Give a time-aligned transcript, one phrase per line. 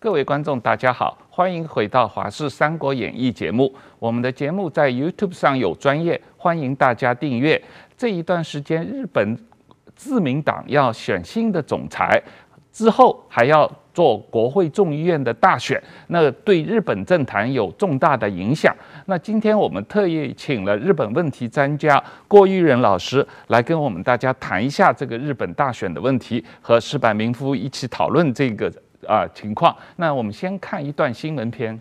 [0.00, 3.74] 各位观众，大家好，欢迎回到《华视三国演义》节目。
[3.98, 7.60] 我们的节目在 YouTube 上有专业，欢迎大家订阅。
[7.96, 9.36] 这一段时间，日本
[9.96, 12.22] 自民党要选新的总裁，
[12.70, 18.72] 之后还要做国会众议院的大选，那对日本政坛有重大的影响。
[19.06, 28.72] 那今天我们特意请了日本问题专家郭玉仁老师来跟我们大家谈一下这个日本大选的问题，和石板明夫一起讨论这个。
[29.06, 29.76] 啊，情况。
[29.96, 31.80] 那我们先看一段新闻片。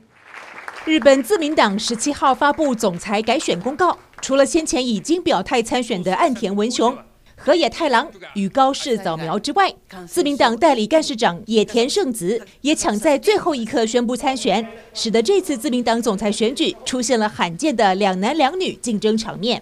[0.85, 6.97] 日本自民党十七号发布总裁改选公告，除了先前已经表态参选的岸田文雄、
[7.35, 9.73] 河野太郎与高市早苗之外，
[10.07, 19.61] 自民党代理干事长野田圣子也抢在最后一刻宣布参选，使得这次自民党总裁选举出现了罕见的两男两女竞争场面。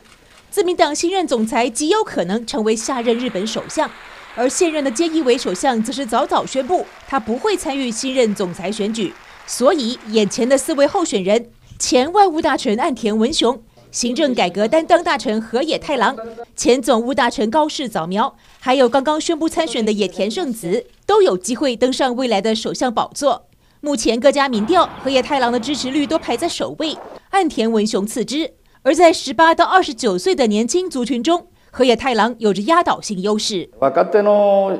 [0.52, 3.90] 自民党新任总裁极有可能成为下任日本首相。
[4.36, 9.14] 而现任的菅义伟首相则是早早宣布，他不会参与新任总裁选举。
[9.48, 16.18] 所以，眼前的四位候选人：前外务大臣岸田文雄、行政改革担当大臣河野太郎、
[16.56, 23.48] 前总务大臣高市早苗，还有刚刚宣布参选的野田圣子，都有机会登上未来的首相宝座。
[23.80, 26.98] 目前各家民调，河野太郎的支持率都排在首位，
[27.30, 28.52] 岸田文雄次之。
[28.82, 33.69] 而在十八到二十九岁的年轻族群中，河野太郎有着压倒性优势。
[33.79, 34.77] 若手の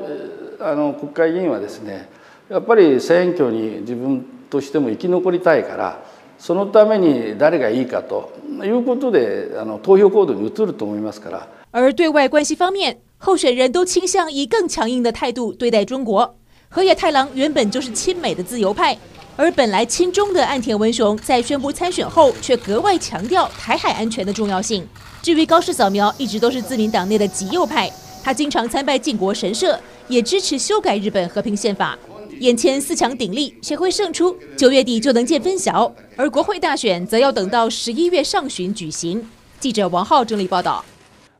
[0.59, 2.07] あの国会议员はですね、
[2.49, 5.99] やっぱり选挙に自分としても生き残りたいから、
[6.37, 8.31] そのために谁がいいかと
[8.63, 11.47] いうことであの投票行动に移ると思いますから。
[11.71, 16.35] 而对外关系方面，候选人都倾向以更强硬的态度对待中国。
[16.69, 18.97] 河野太郎原本就是亲美的自由派，
[19.37, 24.87] 而本来亲中的岸田文雄在宣布参选后，却格外强调台海安全的重要性。
[25.26, 27.90] 至于高市早苗，一直都是自民党内的极右派，
[28.22, 31.98] 他经常参拜靖国神社，也支持修改日本和平宪法。
[32.38, 34.36] 眼前四强鼎立，谁会胜出？
[34.56, 35.92] 九月底就能见分晓。
[36.14, 39.28] 而国会大选则要等到十一月上旬举行。
[39.58, 40.84] 记者王浩整理报道。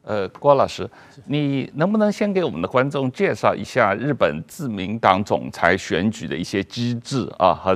[0.03, 0.91] 呃，郭老师，
[1.27, 7.73] 你能不能先给我们的观众介绍一下日本自民党总裁选举的一些机制啊和？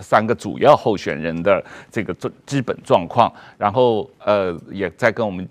[0.00, 5.48] 三个主要候选人的这个基基本状况，然后呃，也再跟我们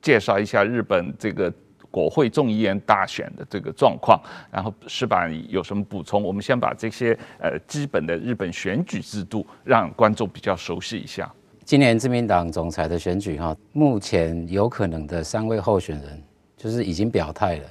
[0.00, 1.52] 介绍一下日本这个
[1.90, 4.20] 国会众议院大选的这个状况，
[4.50, 6.22] 然后矢板有什么补充？
[6.22, 11.30] 我们先把这些呃基本的日本选举制度让观众比较熟悉一下。
[11.64, 16.22] 今年自民党总裁的选举哈，目前有可能的三位候选人
[16.56, 17.64] 就是已经表态了，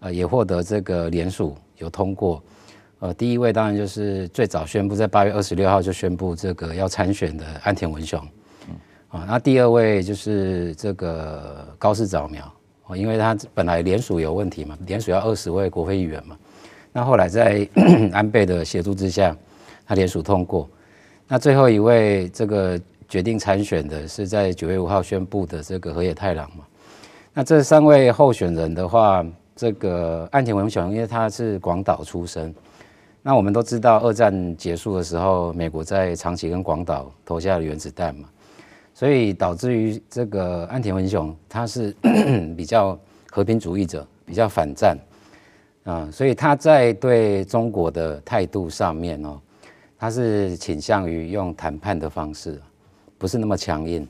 [0.00, 2.42] 呃，也获得这个联署有通过。
[2.98, 8.18] 呃，第一位当然就是最早宣布在八月二十六号就宣布这个要参选的岸田文雄，
[8.70, 8.74] 嗯，
[9.20, 12.50] 啊，那第二位就是这个高市早苗，
[12.86, 16.38] 哦，因为他本来联署有问题嘛，联署要二十位国会议员嘛，
[16.90, 17.68] 那后来在
[18.14, 19.36] 安倍的协助之下，
[19.86, 20.66] 他联署通过。
[21.28, 26.64] 那最后一位这个决定参选的是在九月五号宣布的这个河野太郎嘛，
[27.34, 29.22] 那这三位候选人的话，
[29.54, 32.54] 这个岸田文雄因为他是广岛出生。
[33.26, 38.28] 那我们都知道，二战结束的时候，美国在长崎跟广岛投下了原子弹嘛，
[38.94, 41.92] 所以导致于这个岸田文雄他是
[42.56, 42.96] 比较
[43.28, 44.96] 和平主义者，比较反战
[45.82, 49.40] 啊，所以他在对中国的态度上面哦，
[49.98, 52.62] 他是倾向于用谈判的方式，
[53.18, 54.06] 不是那么强硬。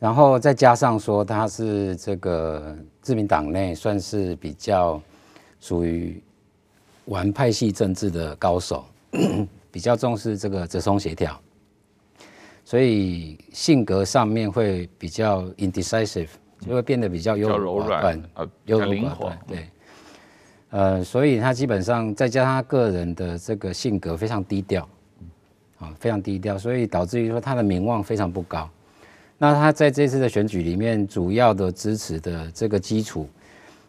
[0.00, 5.00] 然后再加上说他是这个自民党内算是比较
[5.60, 6.20] 属于。
[7.06, 8.84] 玩派系政治的高手，
[9.70, 11.40] 比较重视这个折冲协调，
[12.64, 16.28] 所以性格上面会比较 indecisive，
[16.60, 18.22] 就会变得比较优柔寡断，
[18.66, 19.38] 优柔寡断。
[19.48, 19.68] 对，
[20.70, 24.88] 呃，所以他基本上再加上他个人的这个性格非常低调，
[25.78, 28.70] 啊，非常低调，所以导致于说他的名望非常不高。
[29.38, 33.28] 那他在这次的选举里面，主要的支持的这个基础，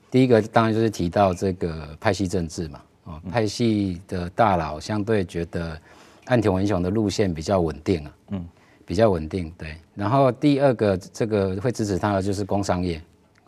[0.09, 2.81] 第一个当然就是提到这个派系政治嘛。
[3.05, 5.77] 哦，派系的大佬相对觉得
[6.25, 8.47] 岸田文雄的路线比较稳定啊，嗯，
[8.85, 9.75] 比较稳定，对。
[9.93, 13.01] 然后第二个这个会支持他的就是工商业，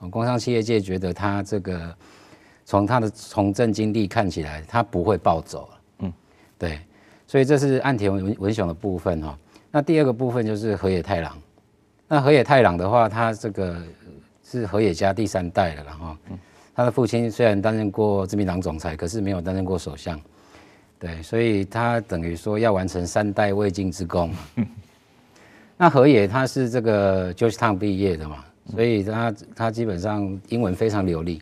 [0.09, 1.95] 工商企业界觉得他这个
[2.65, 5.69] 从他的从政经历看起来，他不会暴走，
[5.99, 6.11] 嗯，
[6.59, 6.79] 对。
[7.25, 9.39] 所以这是岸田文文雄的部分哈。
[9.71, 11.37] 那第二个部分就是河野太郎，
[12.09, 13.81] 那河野太郎的话，他这个
[14.43, 16.17] 是河野家第三代了，然后。
[16.29, 16.37] 嗯
[16.75, 20.19] 他的父亲虽然担任过自民党总裁，可是没有担任过首相，
[20.99, 24.29] 对，所以他等于说要完成三代未竟之功。
[25.77, 31.41] 那河野他是这个 Georgetown 毕业的嘛，所以他他基本上英文非常流利，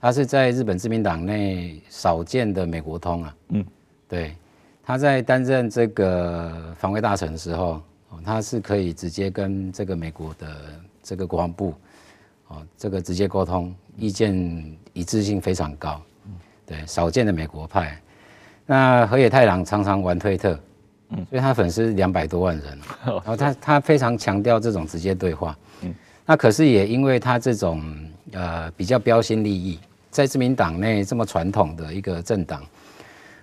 [0.00, 3.64] 他是在日本自民党内少见的美国通啊，嗯，
[4.08, 4.34] 对，
[4.84, 7.80] 他在担任这个防卫大臣的时候，
[8.24, 10.48] 他是可以直接跟这个美国的
[11.02, 11.74] 这个国防部，
[12.48, 16.00] 哦，这个直接沟通，意见一致性非常高，
[16.64, 18.00] 对，少见的美国派。
[18.64, 20.58] 那河野太郎常常玩推特，
[21.10, 27.82] 嗯所以他粉丝两百多万人，然后他他非常强调这种直接对话，嗯那可是也因为他这种
[28.32, 29.78] 呃比较标新立异，
[30.10, 32.62] 在自民党内这么传统的一个政党。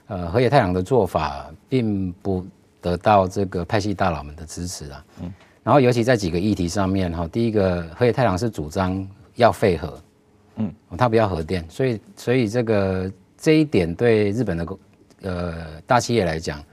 [0.07, 2.45] 呃，河野太郎的做法并不
[2.79, 5.03] 得到这个派系大佬们的支持啊。
[5.23, 5.33] 嗯。
[5.63, 9.03] 然后，尤其在几个议题上面哈，第一个，河野太郎是主张
[9.33, 9.99] 要废核，
[10.57, 14.77] 嗯，他不要核电，所以，所以这个这一点对日本的
[15.21, 16.63] 呃大企业来讲，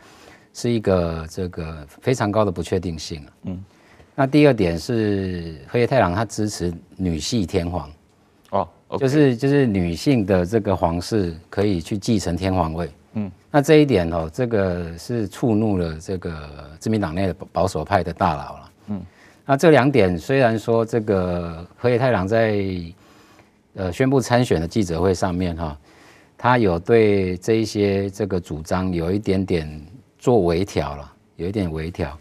[0.54, 3.32] 是一个这个非常高的不确定性啊。
[3.44, 3.64] 嗯。
[4.14, 7.90] 那第二点是河野太郎他支持女系天皇，
[8.50, 8.98] 哦，okay.
[8.98, 12.90] 就是就是女性的这个皇室可以去继承天皇位。
[13.14, 18.70] 嗯，那这一点哦，这个是触怒了这个自民党内的保守派的大佬了。
[18.88, 19.02] 嗯，
[19.46, 22.62] 那这两点虽然说这个河野太郎在
[23.74, 25.78] 呃宣布参选的记者会上面哈，
[26.36, 29.86] 他有对这一些这个主张有一点点
[30.18, 32.18] 做微调了，有一点微调。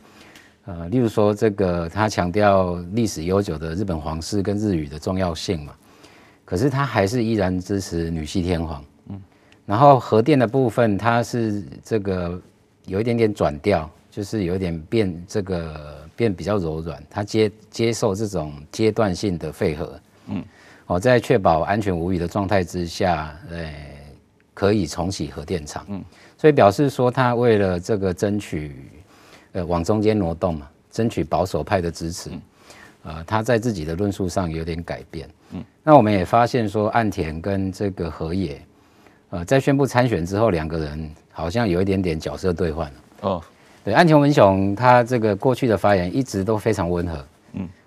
[0.65, 5.73] 呃，例如说这个他强调历史悠久的日本皇室跟日语的重要性嘛，
[6.45, 8.83] 可是他还是依然支持女系天皇。
[9.09, 9.21] 嗯
[9.63, 12.41] 然后核电的部分，它是这个
[12.87, 20.43] 有一点点转调，就是有点变这个变比较柔软，他接接受这种阶段性的废核，嗯，
[20.91, 23.73] 哦，在确保安全无虞的状态之下，呃，
[24.53, 26.03] 可以重启核电厂，嗯，
[26.37, 28.75] 所以表示说他为了这个争取，
[29.53, 32.29] 呃，往中间挪动嘛，争取保守派的支持，
[33.03, 38.61] 呃，他在自己的论述上有点改变，嗯，那我们也发现说岸田跟这个河野。
[39.29, 42.97] 呃，在宣布参选之后，两个人好像有一点点角色兑换了。
[43.21, 43.41] 哦，
[43.81, 47.23] 对，岸田文雄他这个过去的发言一直都非常温和，嗯，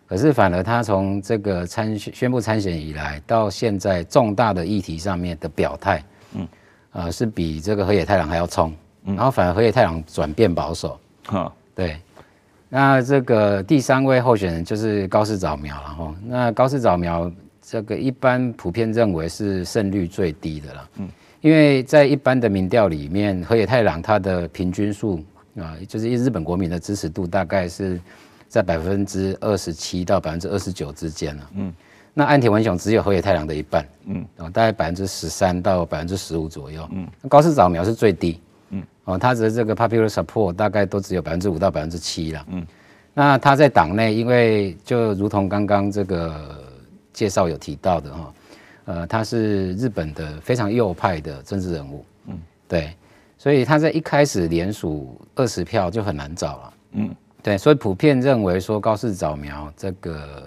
[0.07, 6.05] 可是反而他从这个参宣布参选以来，到现在重大的议题上面的表态，
[6.35, 6.49] 嗯，
[6.93, 8.73] 呃，是比这个河野太郎还要冲，
[9.05, 11.97] 嗯，然后反而河野太郎转变保守，哈，对，
[12.69, 17.31] 那这个第三位候选人就是高市早苗了哈，那高市早苗
[17.63, 21.09] 这个一般普遍认为是胜率最低的了，嗯。
[21.41, 25.23] 因为在一般的民调里面，河野太郎他的平均数
[25.59, 28.01] 啊，就是日本国民的支持度大概是
[28.49, 31.51] 在百分之二十七到百分之二十九之间了。
[31.55, 31.73] 嗯，
[32.13, 36.89] 那岸田文雄只有河野太郎的一半，嗯，大概百分之十三到百分之十五左右。
[36.93, 42.47] 嗯，高市早苗是最低，嗯，哦，他的这个 popular support 大概都只有百分之五到百分之七了。
[42.51, 42.67] 嗯，
[43.13, 46.63] 那他在党内，因为就如同刚刚这个
[47.13, 48.35] 介绍有提到的哈。
[48.87, 52.39] 呃，他是日本的非常右派的政治人物，嗯，
[52.69, 52.95] 对，
[53.39, 60.45] 所以他在一开始连署二十票就很难找了，嗯，对，所以普遍认为说高市早苗这个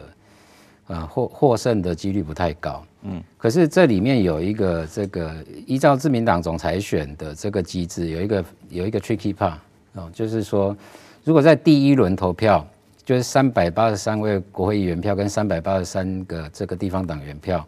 [0.87, 5.35] 呃获获胜的几率不太高，嗯，可是这里面有一个这个
[5.67, 9.53] 依照自民党总裁选的这个机制，有一个有一个 tricky part
[9.93, 10.75] 哦，就是说
[11.23, 12.65] 如果在第一轮投票，
[13.05, 17.63] 就是三百八十三位国会议员票跟三百八十三个这个地方党员票。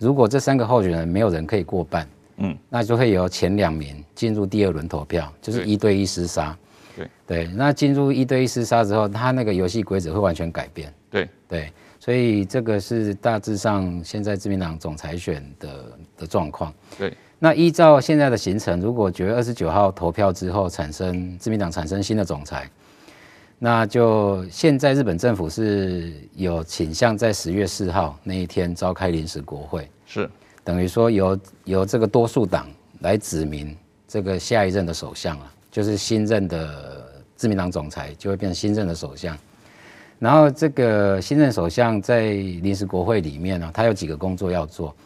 [0.00, 2.08] 如果这三个候选人没有人可以过半，
[2.38, 6.58] 嗯，那就会由前两名进入第二轮投票，就是一对一厮杀。
[6.96, 10.92] 对对，那进入一对一厮杀之后，他那个游戏规则会完全改变。
[11.10, 16.72] 对对，所以这个是大致上现在自民党总裁选的的状况。
[16.98, 22.68] 对，那依照现在的行程，如果九月二十九号投票之后产生自民党产生新的总裁。
[23.58, 30.28] 那就现在日本政府是有倾向在十月四号那一天召开临时国会，是
[30.62, 32.68] 等于说由由这个多数党
[33.00, 33.74] 来指明
[34.06, 37.04] 这个下一任的首相了，就是新任的
[37.36, 39.36] 自民党总裁就会变成新任的首相。
[40.18, 44.96] 然后这个新任首相在临时国会里面呢，他有几个工作要做。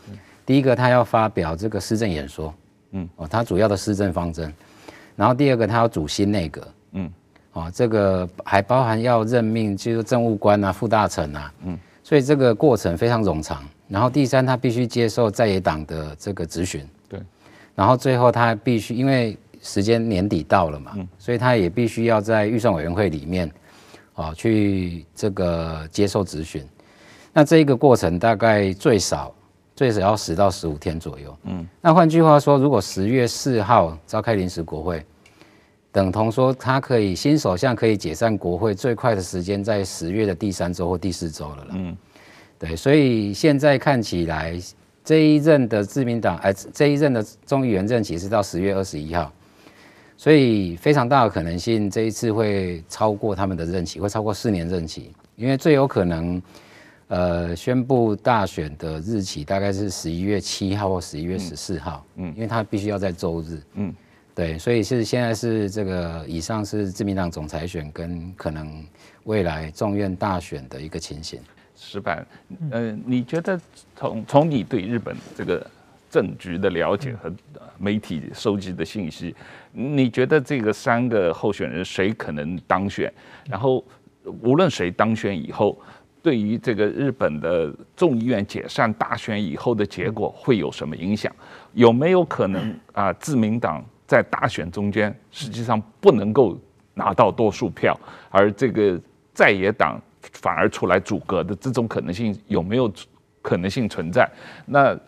[0.47, 2.55] 第一个，他要发表这个施政演说，
[2.93, 4.55] 嗯，哦，他主要的施政方针。
[5.17, 7.13] 然后第二个，他要组新内阁，嗯。
[7.53, 13.69] 哦，这个还包含要任命，就是政务官啊、副大臣啊，嗯，所以这个过程非常冗长。
[13.89, 17.21] 然后第三，他必须接受在野党的这个质询，对。
[17.75, 23.51] 然后最后他必须，因为时间年底到了嘛，嗯，所以他也必须要在预算委员会里面，
[24.15, 26.67] 哦，去这个接受质询。
[27.33, 29.35] 那这一个过程大概最少
[29.77, 31.67] 最少要十到十五天左右，嗯。
[31.81, 35.05] 那换句话说，如果十月四号召开临时国会。
[35.93, 41.71] 等同说，他可以新首相可以解散国会最快的时间在十月的第三周或第四周了啦。
[41.73, 41.97] 嗯，
[42.61, 44.57] 对，所以现在看起来
[45.05, 49.33] 这一任的自民党，哎，这一任的众议员任期是到十月二十一号，
[50.21, 56.43] 所以非常大的可能性，这一次会超过他们的任期，会超过四年任期，因为最有可能，
[57.09, 63.95] 呃，宣布大选的日期大概是十一月七号或十一月十四号，嗯，因为他必须要在周日，嗯，
[64.35, 68.85] 对，所以是现在是这个以上是自民党总裁选跟可能
[69.25, 71.41] 未来众院大选的一个情形。
[71.75, 72.27] 石板，
[72.71, 73.59] 呃，你觉得
[73.97, 75.67] 从从你对日本这个
[76.11, 77.33] 政局的了解和
[77.79, 79.35] 媒体收集的信息，
[79.73, 83.11] 你觉得这个三个候选人谁可能当选？
[83.49, 83.83] 然后
[84.43, 85.81] 无论谁当选以后，
[86.21, 91.33] 对于这个日本的众议院解散大选以后的结果会有什么影响？
[91.73, 96.59] 有没有可能啊，自民党在大选中间实际上不能够
[96.93, 97.99] 拿到多数票，
[98.29, 99.01] 而这个
[99.33, 102.93] 在野党反而出来阻隔的这种可能性有没有
[103.41, 104.29] 可能性存在？
[104.67, 104.99] 那？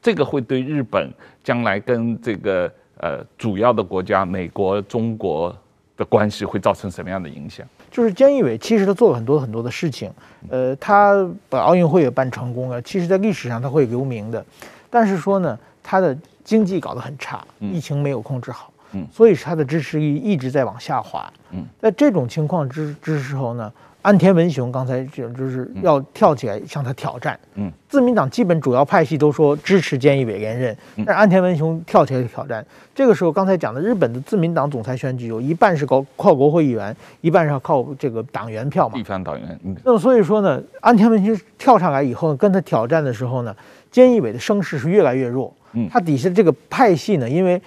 [0.00, 1.10] 这个会对日本
[1.42, 5.54] 将来跟这个呃主要的国家美国、中国
[5.96, 7.66] 的关系会造成什么样的影响？
[7.90, 10.10] 就是菅义伟其实他做了很多很多的事情，
[10.48, 14.44] 呃，他把奥运会也办成功了，其实在历史上他会留名的。
[14.88, 21.32] 但是说呢，他的经济搞得很差，疫情没有控制好，嗯，所以他的支持率一直在往下滑。
[21.50, 23.72] 嗯，在这种情况之之时候呢。
[24.02, 32.64] 岸田文雄刚才就就是要跳起来向他挑战，嗯，自民党基本主要派系都说支持菅义伟连任，但是安田文雄跳起来挑战。
[32.94, 39.58] 这个时候，刚才讲的日本的自民党总裁选举有一半是靠靠国会议员，一半是要靠这个党员票嘛，地方党员。
[39.64, 43.54] 嗯那么所以说呢，安田文雄跳上来以后跟他挑战的时候呢，
[43.92, 47.60] 菅义伟的声势是越来越弱，嗯，他底下这个派系呢，因为。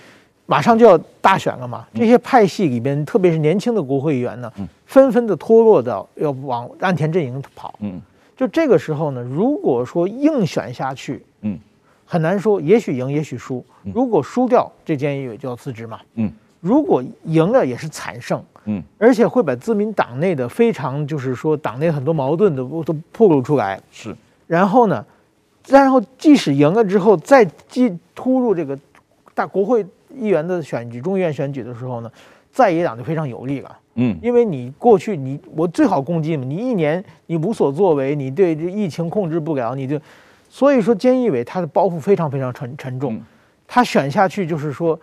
[0.51, 4.51] 马上就要大选了嘛，这些派系里边，特别是年轻的国会议员呢，
[4.85, 7.73] 纷纷的脱落到要往岸田阵营跑。
[7.79, 8.01] 嗯，
[8.35, 11.57] 就这个时候呢，如果说硬选下去，嗯，
[12.05, 13.63] 很难说，也许赢，也许输。
[13.93, 16.01] 如果输掉，这菅义伟就要辞职嘛。
[16.15, 16.29] 嗯，
[16.59, 18.43] 如果赢了，也是惨胜。
[18.65, 23.79] 嗯，而且会把自民党内的非常就是说党内很多矛盾都都暴露出来。
[23.89, 24.13] 是，
[24.47, 25.05] 然后呢，
[25.69, 28.77] 然后即使赢了之后，再进突入这个
[29.33, 29.85] 大国会。
[30.15, 32.11] 议员的选举，众议院选举的时候呢，
[32.51, 33.77] 在野党就非常有利了。
[33.95, 39.99] 嗯，因为你过去你我最好攻击嘛，你一年你无所作为，你对这疫情控制不了，你就
[40.49, 43.21] 所以说菅义伟他的包袱非常非常沉沉重。
[43.67, 44.99] 他选下去就是说，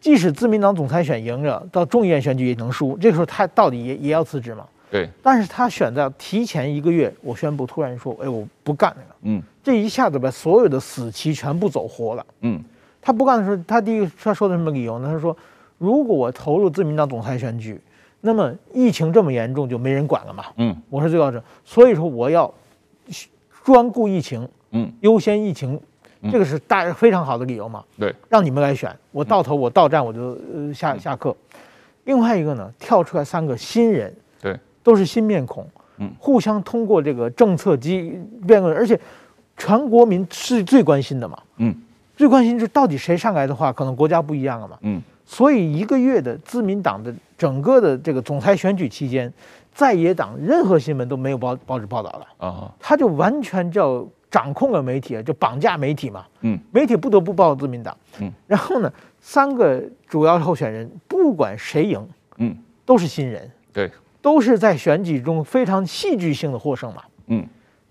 [0.00, 2.96] 即使自民党总裁选赢了，到众议院选举也能输。
[2.98, 4.66] 这个时候他到底也也要辞职嘛？
[4.90, 5.08] 对。
[5.22, 9.16] 但是他选择提前一个月，我宣布突然说，哎，我不干了。
[9.22, 12.26] 嗯，这一下子把所有的死棋全部走活了。
[12.40, 12.62] 嗯。
[13.02, 15.08] 他不干的时候，他第一个他说的什么理由呢？
[15.10, 15.34] 他说
[15.78, 17.80] ：“如果我投入自民党总裁选举，
[18.20, 20.44] 那么疫情这么严重，就没人管了嘛。
[20.56, 22.52] 嗯，我是最高者，所以说我要
[23.64, 25.80] 专顾疫情，嗯，优先疫情，
[26.30, 27.82] 这个是大非常好的理由嘛。
[27.98, 31.34] 对，让你们来选，我到头我到站我就呃下下课。
[32.04, 35.66] 另外一个呢，跳出来三个新人，对，都是新面孔，
[35.96, 39.00] 嗯，互相通过这个政策机辩论，而且
[39.56, 41.74] 全国民是最关心的嘛，嗯。”
[42.20, 44.76] 最关心就是到底谁上来的话，可能国家不一样了嘛。
[44.82, 49.32] 嗯，所以一个月的自民党的整个的这个总裁选举期间，
[49.72, 56.26] 在野党任何新闻都没有报报纸报道了啊，他就完全叫掌控了媒体，就绑架媒体嘛。
[56.42, 57.96] 嗯，媒体不得不报自民党。
[58.20, 63.50] 嗯，然后呢，三个主要候选人不管谁赢，嗯，都是新人。
[63.72, 67.02] 对，都是在选举中非常戏剧性的获胜嘛。
[67.28, 67.46] 嗯，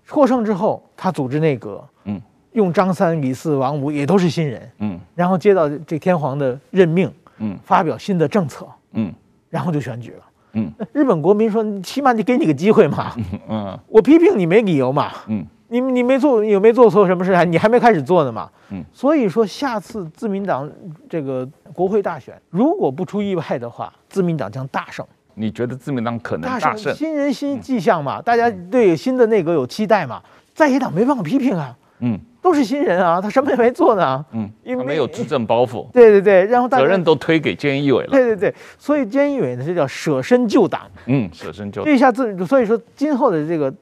[0.06, 1.84] 获胜之后，他组织内阁。
[2.04, 2.22] 嗯。
[2.52, 9.12] 用张三、李四、王五也都是新人，嗯，然后接到这天皇的任命，嗯，发表新的政策，嗯，
[9.48, 13.14] 然后就选举了，嗯，日本国民说，起码你给你个机会嘛，
[13.48, 20.68] 嗯，我批评你没理由嘛，嗯，你你没做，有没做错什么事啊你还没开始做呢嘛，嗯，所以说下次自民党
[21.08, 25.06] 这个国会大选，如果不出意外的话，自民党将大胜。
[25.34, 26.70] 你觉得自民党可能大胜？
[26.72, 30.20] 大胜，新人新迹象嘛，大家对新的内阁有期待嘛，
[30.52, 32.18] 在野党没办法批评啊，嗯。
[32.42, 34.24] 都是新人啊，他什么也没做呢。
[34.32, 35.86] 嗯，因为没有执政包袱。
[35.92, 38.10] 对对对，然后责任都推给菅义伟了。
[38.10, 40.90] 对对对，所以菅义伟呢，这叫舍身救党。
[41.04, 41.84] 嗯，舍身救党。
[41.84, 43.72] 这一下自，所以说今后的这个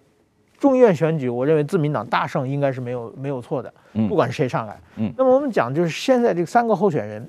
[0.58, 3.72] 众议院选举，我认为自民党大胜应该是没有没有错的。
[3.92, 4.76] 嗯，不管是谁上来。
[4.96, 7.24] 嗯，那么我们讲就是现在这三个候选人，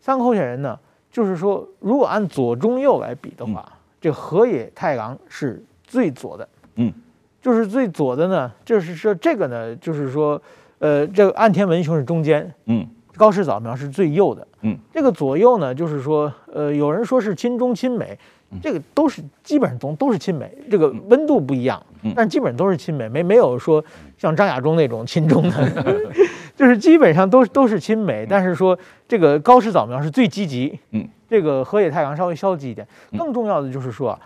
[0.00, 0.78] 三个候选人呢，
[1.10, 6.46] 就是说如果按左中右来比的话，嗯、这河野太郎是最左的。
[6.74, 6.92] 嗯，
[7.40, 10.38] 就是最左的呢，就是说这个呢，就是说。
[10.78, 18.18] 呃，这个岸田文雄是中间，嗯，高市早苗是最右的，嗯，这个左右呢，就是说，呃，有人说是亲中亲美，
[18.62, 21.82] 这个都是基本上都都是亲美，这个温度不一样，
[22.14, 23.82] 但基本上都是亲美，没没有说
[24.18, 26.02] 像张亚中那种亲中的，
[26.54, 28.78] 就是基本上都都是亲美，但是说
[29.08, 32.86] 这个高市早苗是最积极，嗯，这个河野太郎稍微消极一点。
[33.16, 34.20] 更重要的就是说啊，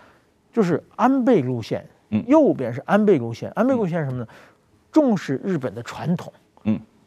[0.51, 1.85] 就是安倍路线，
[2.27, 3.49] 右边是安倍路线。
[3.55, 4.27] 安倍路线是什么呢？
[4.91, 6.40] 重视日本的传统，嗯，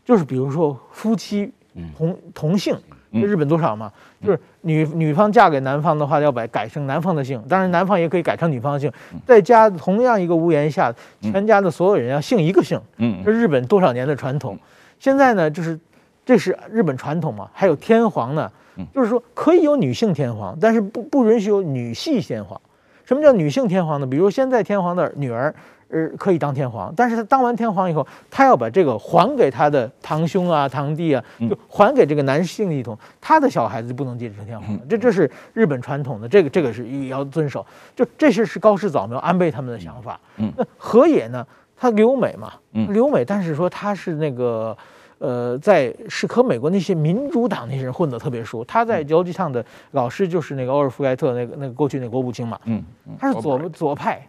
[0.05, 1.53] 就是比如说夫妻
[1.97, 2.77] 同同姓。
[3.15, 3.93] 日本多少嘛？
[4.21, 8.91] 就是女女方嫁给男方的话，要把改成男方的姓，当然男方也可以改成女方的姓。
[9.25, 12.77] 在家同样一个屋檐下，全家的所有人要姓一个姓。
[12.97, 14.59] 嗯，这日本多少年的传统。
[14.99, 15.79] 现在呢，就是
[16.27, 17.49] 这是日本传统嘛。
[17.53, 18.51] 还有天皇呢，
[18.93, 22.61] 就是说可以有女性天皇，但是不不允许有女系天皇。
[23.05, 24.07] 什么叫女性天皇呢？
[24.09, 25.55] 比如现在天皇的女儿。
[25.95, 34.81] 呃，可以当天皇，但是他当完天皇以后，他要把这个还给他的堂兄啊、堂弟啊，就还给这个男性系统，他的小孩子就不能继承天皇了。
[34.91, 37.65] 这这是日本传统的，这个这个是也要遵守。
[37.95, 40.19] 就这些是高市早苗、安倍他们的想法。
[40.39, 41.47] 嗯那河野呢？
[41.77, 42.53] 他留美嘛，
[42.89, 44.77] 留美，但是说他是那个，
[45.19, 48.65] 呃，在是和美国那些民主党那些人混得特别熟。
[48.65, 52.83] 他在游击上的老师就是那个奥尔夫盖特，那个那个过去那个国务卿嘛，嗯，
[53.19, 54.27] 他是左左派。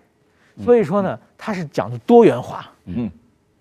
[0.63, 3.11] 所以说呢，他是讲的多元化，嗯，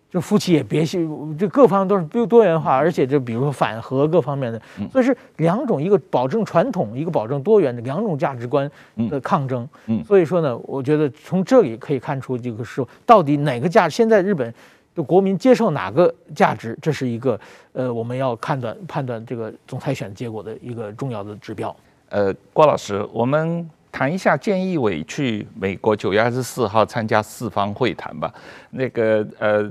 [0.09, 8.71] 就夫妻也别去，这各方都是多元化，而且就比如说反核各方面的，所以是两种，一个保证传统，一个保证多元的两种价值观
[9.11, 9.69] 的抗争。
[9.87, 14.55] 嗯，所以说呢，我觉得从这里可以看出，这个是到底哪个价，现在日本
[14.95, 17.39] 的国民接受哪个价值，这是一个
[17.73, 21.75] 呃我们要判断判断这个总裁选结果的一个重要的指标。
[22.11, 23.69] 呃，郭老师，我们。
[23.95, 28.35] 谈一下菅义伟去美国九月二十四号参加四方会谈吧。
[28.71, 29.63] 那个呃，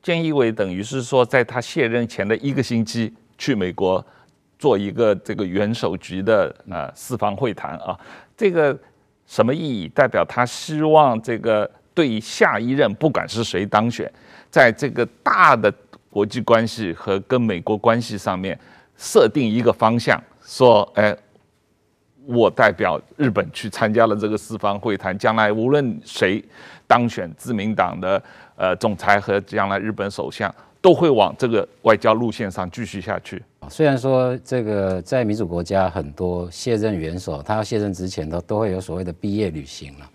[0.00, 4.02] 菅义伟等于是说，在他卸任前的一个星期去美国
[4.60, 7.98] 做一个这个元首级的呃四方会谈啊。
[8.36, 8.78] 这个
[9.26, 9.88] 什么意义？
[9.88, 14.08] 代表他希望这个对下一任不管是谁当选，
[14.52, 15.74] 在这个大的
[16.08, 18.56] 国际关系和跟美国关系上面
[18.96, 21.12] 设定一个方向，说哎。
[22.26, 26.42] 我代表日本去参加了这个四方会谈，将来无论谁
[26.86, 28.22] 当选自民党的
[28.56, 33.42] 呃总裁和将来日本首相，都会往这个外交路线上继续下去。
[33.68, 40.10] 虽然说这个在民主国家很多卸任元首，他要卸任之前都都会有所谓的毕业旅行了，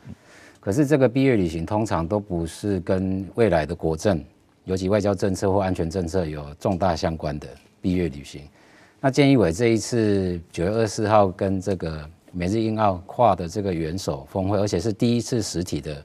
[0.60, 4.24] 可是这个毕业旅行通常都不是跟未来的国政，
[4.66, 7.48] 尤其外交政策或安全政策有重大相关的
[7.82, 8.44] 毕业旅行。
[9.02, 16.04] 那建义委这一次九月二十四号跟这个美日印澳跨的这个元首峰会，而且是第一次实体的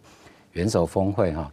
[0.52, 1.52] 元首峰会哈，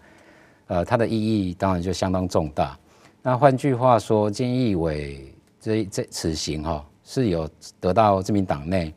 [0.67, 2.77] 呃，它的意义当然就相当重大。
[3.23, 7.49] 那换句话说，建义委这这此行哈是有
[7.79, 8.93] 得到自民党内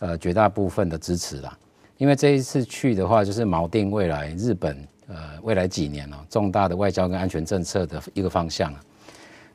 [0.00, 1.56] 呃绝大部分的支持啦，
[1.96, 4.76] 因为这一次去的话，就是锚定未来日本
[5.06, 8.74] 呃未来几年哦重大的外交跟安全政策的一个方向。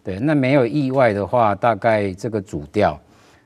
[0.03, 2.99] 对，那没有意外的话，大概这个主调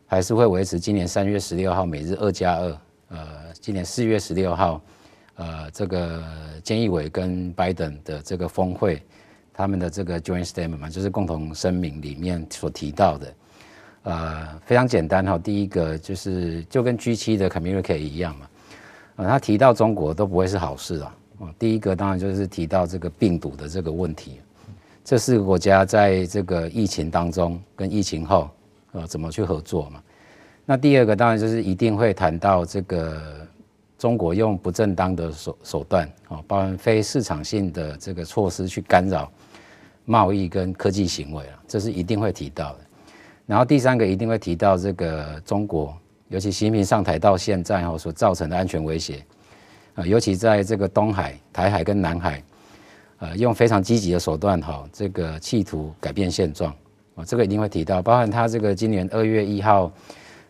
[0.06, 2.78] 还是会维持今年三月十六号每日二加二，
[3.10, 3.28] 呃，
[3.60, 4.80] 今年四月十六号，
[5.36, 6.24] 呃，这个
[6.63, 9.02] 菅义伟跟拜登的这个峰会，
[9.52, 13.34] 他们的这个 joint statement 嘛，就是共同声明里面所提到的，
[14.04, 18.48] 呃，非常简单哈，第一个就是就跟 G 七的 communicate 一样嘛，
[19.16, 21.16] 呃，他提到中国都不会是好事啊，
[21.58, 24.39] 第一个当然就是提到这个病毒的这个问题。
[25.04, 28.50] 这四个国家在这个疫情当中跟疫情后，
[28.94, 30.02] 呃，怎么去合作嘛？
[30.66, 33.22] 那第二个当然就是一定会谈到这个
[33.98, 39.30] 中国用不正当的手手段，啊，包含非市场性的这个措施去干扰
[40.06, 42.80] 贸易跟科技行为啊，这是一定会提到的。
[43.46, 45.94] 然后第三个一定会提到这个中国，
[46.30, 49.22] 尤其习近平上台到现在哈所造成的安全威胁，
[49.96, 52.42] 啊，尤其在这个东海、台海跟南海。
[53.24, 56.76] 呃，用非常积极的手段哈，这个企图改变现状
[57.16, 59.90] 啊，这个一定会提到，包含他这个今年二月一号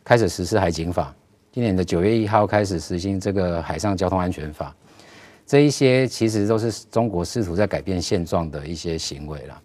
[0.04, 1.14] 开始实施海警法，
[1.52, 4.76] 今年的九月一号开始实行这个海上交通安全法，
[5.46, 9.62] 这一些其实都是中国试图在改变现状的一些行为了。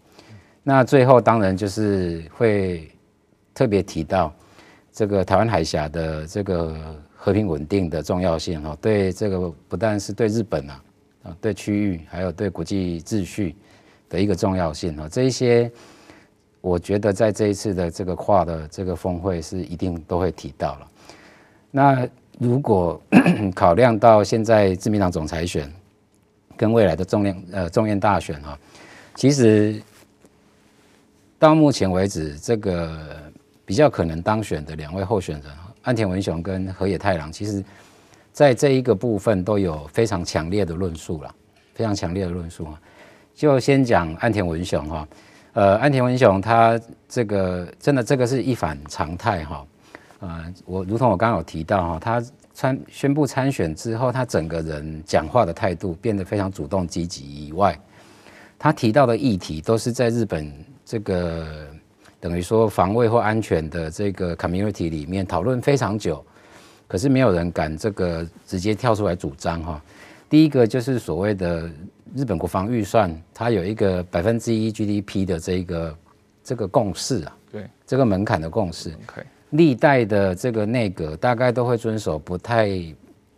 [0.63, 2.91] 那最后当然就是会
[3.55, 4.31] 特别提到
[4.93, 6.77] 这个台湾海峡的这个
[7.17, 10.79] 和平稳定的重要性哈，对这个不但是对日本啊。
[11.23, 13.55] 啊对区域还有对国际秩序
[14.09, 15.71] 的一个重要性啊，这一些
[16.61, 20.89] 我觉得在这一次的这个跨的这个峰会是一定都会提到了。
[21.71, 23.01] 那如果
[23.55, 25.71] 考量到现在自民党总裁选
[26.57, 28.59] 跟未来的重量呃众院大选啊，
[29.15, 29.81] 其实
[31.39, 32.99] 到目前为止，这个
[33.65, 35.53] 比较可能当选的两位候选人
[35.83, 37.63] 安田文雄跟河野太郎，其实。
[38.39, 41.35] 在这一个部分都有非常强烈的论述了，
[41.75, 42.81] 非常强烈的论述啊。
[43.35, 45.09] 就先讲岸田文雄哈，
[45.55, 49.67] 呃，岸田文雄他这个真的这个是一反常态哈。
[50.21, 52.23] 呃，我如同我刚刚有提到哈，他
[52.55, 57.77] 参宣布参选之后，他整个人讲话的态度变得非常主动积极以外，
[58.57, 60.49] 他提到的议题都是在日本
[60.85, 61.67] 这个
[62.21, 66.25] 等于说防卫或安全的这个 community 里面讨论非常久，
[66.89, 69.81] 可是没有人敢这个直接跳出来主张哈。
[70.29, 71.71] 第一个就是所谓的
[72.17, 75.97] 日本国防预算，它有一个百分之一 GDP 的这个
[76.43, 78.93] 这个共识啊，对，这个门槛的共识。
[79.51, 82.69] 历代的这个内阁大概都会遵守，不太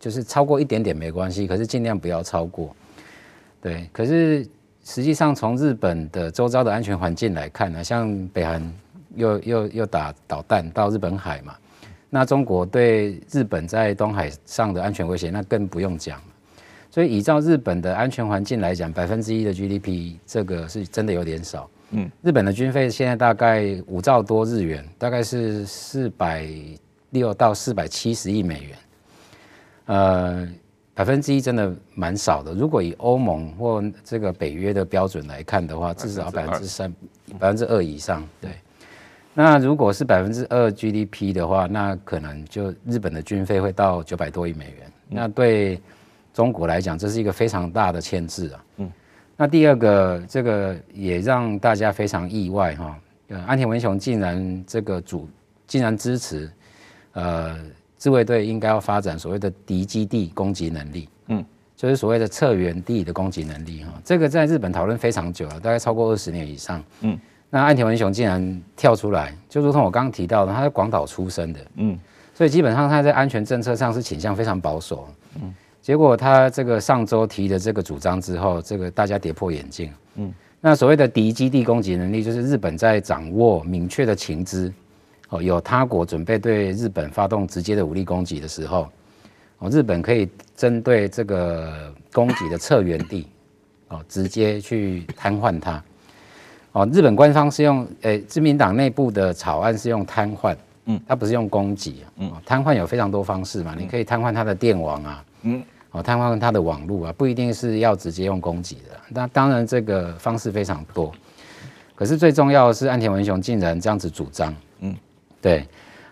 [0.00, 2.74] 就是超过一点点没关系，可是尽量不要超过。
[3.60, 4.44] 对，可是
[4.84, 8.72] 实际上从日本的周遭的安全环境来看呢，像北韩
[9.14, 11.54] 又又又打导弹到日本海嘛，
[12.10, 16.20] 那中国对日本在东海上的安全威胁那更不用讲。
[16.90, 21.70] 所以依照日本的安全环境来讲，百分之一的 GDP 这个是真的有点少。
[21.92, 26.48] 嗯，日本的军费现在大概五兆多日元，大概是四百
[27.10, 28.78] 六到四百七十亿美元。
[29.86, 30.48] 呃，
[30.92, 32.52] 百分之一真的蛮少的。
[32.54, 36.92] 如果以欧盟或这个北约的标准来看的话，至少百分之三、
[37.38, 38.26] 百分之二以上。
[38.40, 38.50] 对。
[39.34, 44.92] 那如果是百分之二 GDP 的话，那可能就日本的军费会到九百多亿美元。
[45.10, 45.16] 嗯。
[45.16, 45.80] 那对
[46.32, 48.64] 中国来讲，这是一个非常大的牵制啊。
[48.78, 48.92] 嗯。
[49.36, 52.98] 那第二个，这个也让大家非常意外哈，
[53.46, 55.26] 安田文雄竟然这个主
[55.66, 56.50] 竟然支持，
[57.12, 57.58] 呃，
[57.96, 61.42] 自卫队应该要发展所谓的敌基地攻击能力，嗯，
[61.74, 67.18] 就是所谓的策源地的攻击能力哈，这个在日本讨论非常久了，大概超过二十年以上，嗯，
[67.50, 71.98] 那岸田文雄竟然跳出来，就如同我刚刚提到的，他在广岛出生的，嗯，
[72.32, 75.52] 所以基本上他在安全政策上是倾向非常保守，嗯。
[75.82, 79.90] 结果他这个上周提的这个主张之后，这个大家跌破眼镜。
[80.16, 84.70] 嗯，那所谓的敌基地攻击能力，就是日本在掌握明确的情资，
[85.30, 88.90] 哦，有他国准备对日本发动直接的武力攻击的时候，
[89.58, 93.26] 哦，日本可以针对这个攻击的策源地，
[93.88, 95.82] 哦，直接去瘫痪它。
[96.72, 105.24] 哦，日本官方是用，诶，自民党内部的草案是用瘫痪，嗯，它不是用攻击，嗯，瘫痪有非常多方式嘛，你可以瘫痪它的电网啊。
[105.42, 111.12] 嗯，哦，瘫痪它的网络啊，不一定是要直接用攻击的，那当然这个方式非常多，
[111.96, 114.94] 可是最重要的是岸田文雄竟然这样子主张，嗯，
[115.40, 115.66] 对，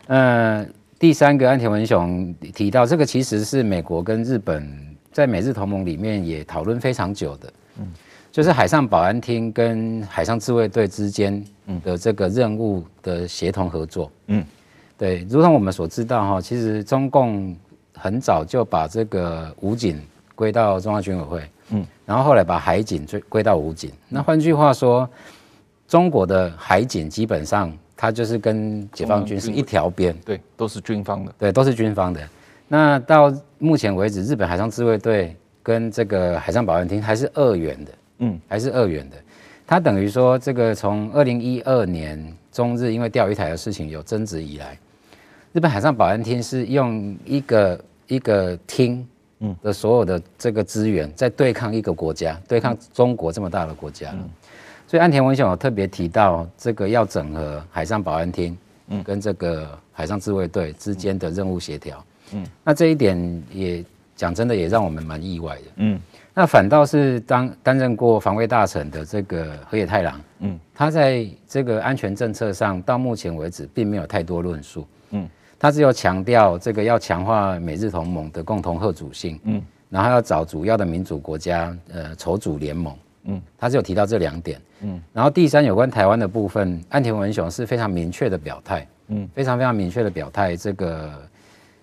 [0.09, 0.67] 呃，
[0.99, 7.87] 第三个岸田文雄提到这个其实是美国跟日本在美日同盟里面也讨论非常久的，嗯，
[8.39, 11.45] 就是海上保安厅跟海上自卫队之间
[11.83, 14.45] 的这个任务的协同合作，嗯，
[14.97, 17.57] 对，如同我们所知道哈，其实中共。
[18.01, 20.01] 很早就把这个武警
[20.37, 23.91] 归到中央军委会，嗯，然后后来把海警归归到武警。
[24.09, 25.11] 那换句话说，
[25.89, 32.21] 中国的海警基本上它就是跟解放军是一条边，对，都是军方的，对，都是军方的。
[32.69, 39.17] 那到目前为止，日本海上自卫队跟这个海上保安厅还是二元的，嗯，还是二元的。
[39.67, 44.79] 它等于说，这个从二零一二年中日因为钓鱼台的事情有争执以来，
[45.53, 47.81] 日本海上保安厅是用一个。
[48.09, 49.07] 一个厅
[49.63, 54.15] 的所有的这个资源在对抗一个国家，对抗中国这么大的国家，
[54.87, 58.57] 所以安田文雄有特别提到这个要整合海上保安厅，
[59.05, 62.03] 跟这个海上自卫队之间的任务协调，
[62.33, 62.47] 嗯。
[62.65, 63.85] 那这一点也
[64.17, 66.01] 讲真的也让我们蛮意外的，嗯，
[66.39, 75.29] 那反倒是当担任过防卫大臣的这个河野太郎，嗯，他在这个安全政策上到目前为止并没有太多论述，嗯。
[75.59, 91.11] 他只有强调这个要强化美日同盟的共同贺主性，嗯，然后要找主要的民主国家，呃，筹组联盟，嗯，他只有提到这两点，嗯，然后第三有关台湾的部分，岸田文雄是非常明确的表态，嗯，非常非常明确的表态，这个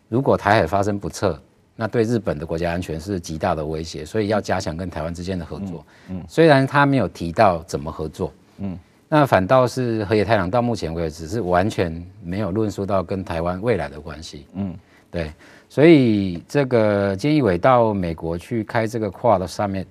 [0.08, 1.38] 如果台海发生不测，
[1.76, 8.78] 那对日本的国家安全是极大的威胁，所以要加强跟台湾之间的合作，嗯，虽然他没有提到怎么合作，嗯。
[9.08, 14.48] 那反倒是河野太郎到目前为止是完全没有论述到跟台湾未来的关系。
[14.54, 14.76] 嗯，
[15.12, 15.32] 对，
[15.70, 19.86] 所以这个菅义伟到美国去开这个 Quad Summit，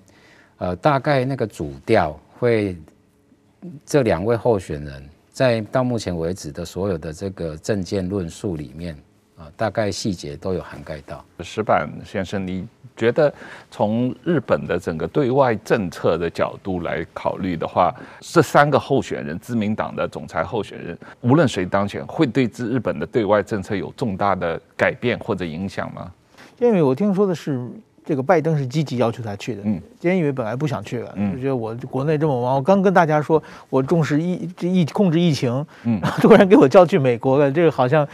[0.59, 2.77] 呃，大概那个主调会
[3.87, 8.97] 这两位候选人在到目前为止的所有的这个政见论述里面。
[9.57, 11.25] 大概细节都有涵盖到。
[11.41, 13.33] 石板先生，你觉得
[13.71, 26.13] 从日本的整个对外政策的角度来考虑的话，这三个候选人，自民党的总裁候选人，无论谁当选，会对日本的对外政策有重大的改变或者影响吗？
[26.61, 27.69] 因为我听说的是，
[28.05, 35.51] 这个拜登是积极要求他去的，嗯，菅义伟本来不想去的，嗯，就觉得我国内这么忙，我刚跟大家说我重视疫疫控制疫情，
[35.85, 38.07] 嗯，然后突然给我叫去美国了，这个好像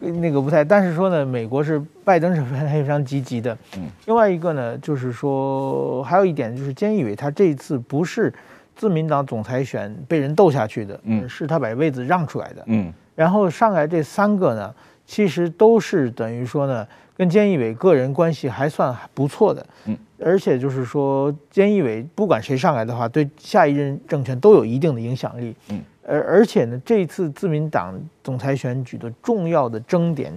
[0.00, 8.34] 那个不太，但是说呢，美国是拜登是非常非常积极的，嗯，另外一个呢，就是说还有一点就是菅义伟他这一次不是
[8.74, 14.74] 自民党总裁选被人斗下去的，嗯，是他把位子让出来的，嗯，然后上来这三个呢，
[15.06, 16.84] 其实都是等于说呢。
[17.16, 30.32] 跟菅义伟个人关系还算不错的，嗯，而且就是说，菅义伟不管谁上来的话，对下一任政权都有一定的影响力，嗯，而而且呢，这一次自民党总裁选举的重要的争点，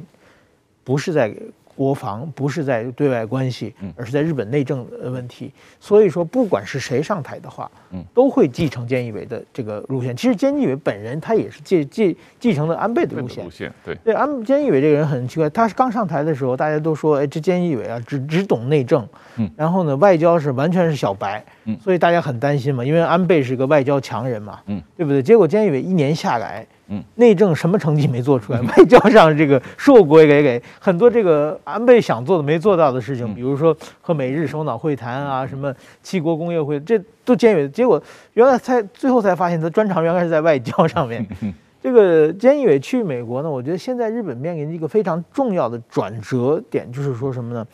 [0.84, 1.36] 不是在。
[1.80, 5.50] 国防不是在对外关系，而是在日本内政的问题。
[5.80, 7.72] 所以说，不管是谁上台的话，
[8.14, 10.14] 都会继承菅义伟的这个路线。
[10.14, 13.46] 其实菅义伟本人他也是继继继承了安倍的路线。
[13.46, 19.08] 路线对对，安菅义伟这个人很奇怪，他是刚上台的时候，大家都说，哎，这菅义伟啊，只只懂内政，
[19.56, 21.42] 然后呢，外交是完全是小白，
[21.82, 24.60] 所以大家很担心嘛，因为安倍是个外交强人嘛，
[24.98, 25.24] 对不对？
[25.24, 26.68] 结果菅义伟一年下来。
[26.90, 28.60] 嗯，内政什么成绩没做出来？
[28.62, 37.70] 外交上这个硕果也给给很多这个安倍想做的没做到的事情，比如说和美日首脑会谈啊，什么七国工业会，这都菅义伟。
[37.70, 38.02] 结果
[38.34, 41.26] 原来才最后才发现，他专长原来是在外交上面。
[41.82, 47.66] 这个菅义伟去美国呢，我觉得现在日本面临一个非常重要的转折点，就是说什么呢？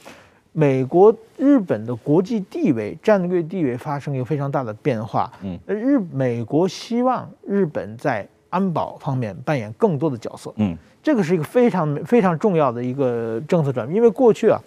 [0.51, 5.31] 美国日本的国际地位、战略地位发生一个非常大的变化。
[5.41, 13.93] 嗯，日美国希望日本在安保方面扮演更多的角色，嗯，这个是一个非常非常重要的一个政策转变。
[13.93, 14.57] 因为过去啊，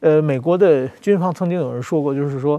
[0.00, 2.58] 呃，美国的军方曾经有人说过，就是说，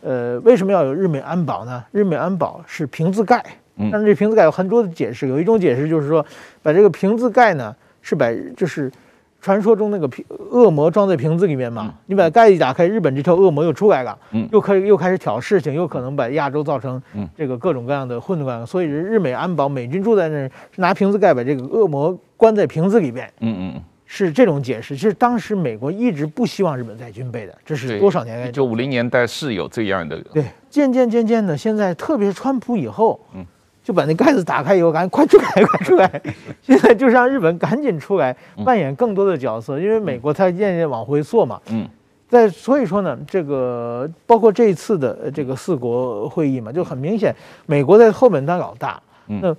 [0.00, 1.84] 呃，为什么要有日美安保呢？
[1.92, 3.44] 日美安保是瓶子盖，
[3.90, 6.24] 但是这瓶子盖有很多的解释，有一种解释就是说，
[6.62, 8.90] 把这个瓶子盖呢是把就是。
[9.42, 14.16] 传说中那个瓶恶魔装在瓶子里面嘛，你把盖一打开，日本这条恶魔又出来了，
[14.52, 17.02] 又可以又开始挑事情，又可能把亚洲造成
[17.36, 18.64] 这个各种各样的混乱。
[18.64, 23.28] 所以日美安保，美军住在那儿，是拿瓶子盖把这个恶魔关在瓶子里边。
[23.40, 24.94] 嗯嗯，是这种解释。
[24.94, 28.48] 其实当时美国一直不希望日本在军备的，这是多少年来？
[28.52, 30.16] 就五零年代是有这样的。
[30.32, 33.44] 对，渐渐渐渐的，现在特别是川普以后，嗯。
[33.82, 36.22] 就把那盖子打开以后，赶紧快出来，快出来！
[36.62, 41.60] 现在就是让日本赶紧出来扮演更多的角色，因为美国它渐渐往回缩嘛。
[41.70, 41.84] 嗯，
[42.28, 47.34] 在所以说呢，这个包括这一次的这个四国会议嘛，就很明显，
[47.66, 49.54] 美国在后面当老大，那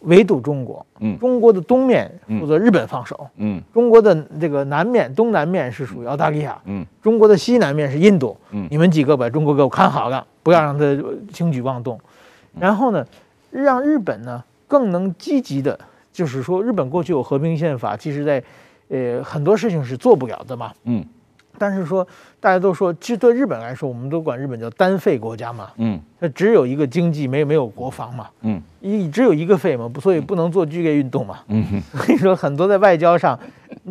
[0.00, 0.84] 围堵中国。
[0.98, 3.28] 嗯，中国的东面负责日本放手。
[3.36, 6.60] 嗯，中国的这个南面东南面是属于澳大利亚。
[6.64, 8.36] 嗯，中国的西南面是印度。
[8.50, 10.84] 嗯，你们几个把中国给我看好了，不要让他
[11.32, 11.96] 轻举妄动。
[12.58, 13.06] 然后呢？
[13.52, 15.78] 让日本呢更能积极的，
[16.10, 18.42] 就是说，日本过去有和平宪法，其实在，
[18.88, 20.72] 呃，很多事情是做不了的嘛。
[20.84, 21.04] 嗯。
[21.58, 22.04] 但是说，
[22.40, 25.70] 大家都说，其实对日本来说，我们都管日本叫单废国家嘛。
[25.76, 26.00] 嗯。
[26.18, 28.26] 它只有一个经济，没有没有国防嘛。
[28.40, 28.60] 嗯。
[28.80, 31.40] 一只有一个废嘛，所以不能做剧烈运动嘛。
[31.48, 31.80] 嗯哼。
[32.00, 33.38] 所以说，很多在外交上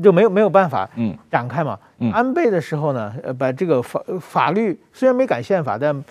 [0.01, 0.89] 就没有没有办法
[1.29, 1.77] 展开嘛。
[1.99, 2.11] 嗯。
[2.11, 6.03] 安倍的时候呢，呃，把这个法法律虽然没改宪法，但。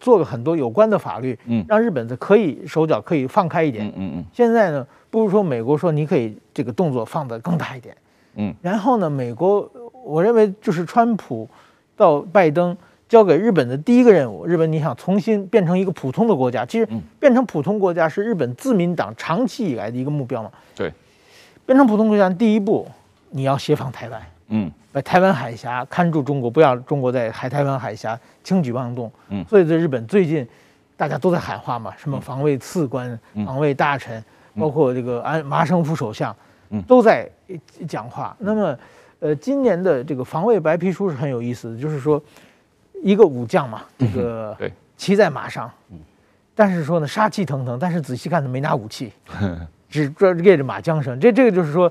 [0.00, 4.24] 做了很多有关的法律，嗯，让日本的可以手脚可以放开一点，嗯嗯嗯。
[4.32, 7.96] 现在呢，不如说美国说你可以这个动作放得更大一点，
[8.36, 8.54] 嗯。
[8.60, 9.70] 然后呢，美国
[10.04, 11.48] 我认为就是川普
[11.96, 12.76] 到拜登
[13.08, 16.88] 交给日本的第一个任务，日本你想重新变成一个普通的国家，其实
[17.20, 20.50] 变成普通国家是日本自民党长期以来的一个目标嘛。
[20.74, 20.90] 对，
[21.66, 22.88] 变成普通国家第一步，
[23.30, 24.20] 你要协防台湾。
[24.48, 29.10] 嗯，把台湾海峡看住中国，不要中国在海台湾海峡轻举妄动。
[29.28, 30.46] 嗯，所以在日本最近，
[30.96, 34.18] 大家都在喊话嘛，什么防卫次官、嗯、防卫大臣，
[34.54, 36.34] 嗯、包括这个安麻生副首相，
[36.70, 37.26] 嗯，都在
[37.88, 38.36] 讲话。
[38.38, 38.78] 那么，
[39.20, 42.22] 呃，今年的这个防卫白皮书是很有意思的，就是说，
[43.02, 44.54] 一个武将嘛，这个
[44.98, 45.98] 骑在马上，嗯，
[46.54, 49.12] 但是说呢杀气腾腾，但是仔细看他没拿武器，
[49.88, 51.18] 只抓猎着马缰绳。
[51.18, 51.90] 这这个就是说。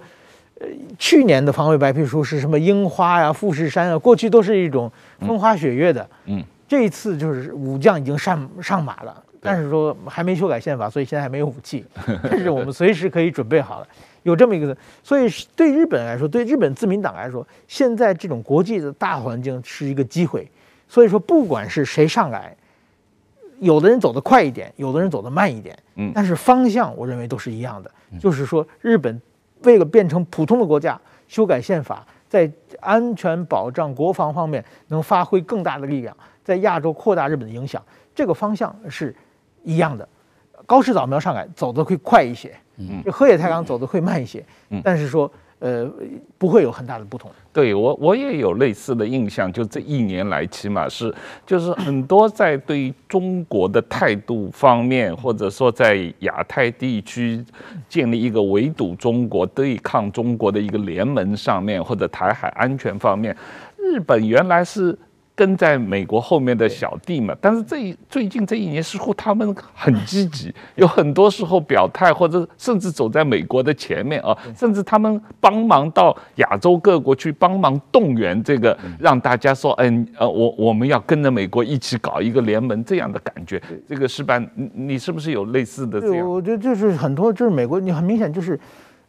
[0.98, 6.08] 去年的防卫白皮书是什么樱花呀、富士山啊，过去都是一种风花雪月的。
[6.26, 11.86] 嗯，这一次就是武将已经上上马了，但是说还没修改宪法，所以现在还没有武器，
[12.24, 13.88] 但是我们随时可以准备好了。
[14.24, 20.48] 有这么一个，所以对日本来说，对日本自民党来说，现在这种国际的大环境是一个机会。
[20.88, 22.56] 所以说，不管是谁上来，
[23.60, 29.20] 有的人走得快一点，有的人走得慢一点，嗯，但是方向我认为都是一样的，就是说日本。
[29.64, 37.82] 为了变成普通的国家，修改宪法，在安全保障、国防方面能发挥更大的力量，在亚洲扩大日本的影响，
[38.16, 39.16] 这个方向是
[39.64, 40.08] 一样的。
[40.66, 45.30] 高市早苗上来走得会快一些，嗯，河野太郎走得会慢一些，嗯，但是说
[45.62, 45.88] 呃，
[46.38, 47.32] 不会有很大的不同。
[47.54, 51.14] 对我，我也有类似的印象，就这一年来，起码是
[51.46, 57.46] 就是很多在对中国的态度方面，或者说在亚太地区
[57.88, 63.36] 建立一个围堵中国、对抗中国的一个联盟上面，或者台海安全方面，
[63.78, 64.98] 日本原来是。
[65.42, 83.60] 跟在美国后面的小弟们，但是这一最近这一年，似乎他们很 积极，有很多时候表态，或者甚至走在美国的前面啊，甚至他们帮忙到亚洲各国去帮忙动员这个，让大家说，嗯，呃，我我们要跟着美国一起搞一个联盟这样的感觉。
[83.90, 86.30] 这个石板，你你是不是有类似的这样？
[86.30, 88.60] 我觉得就是很多，就是美国，你很明显就是。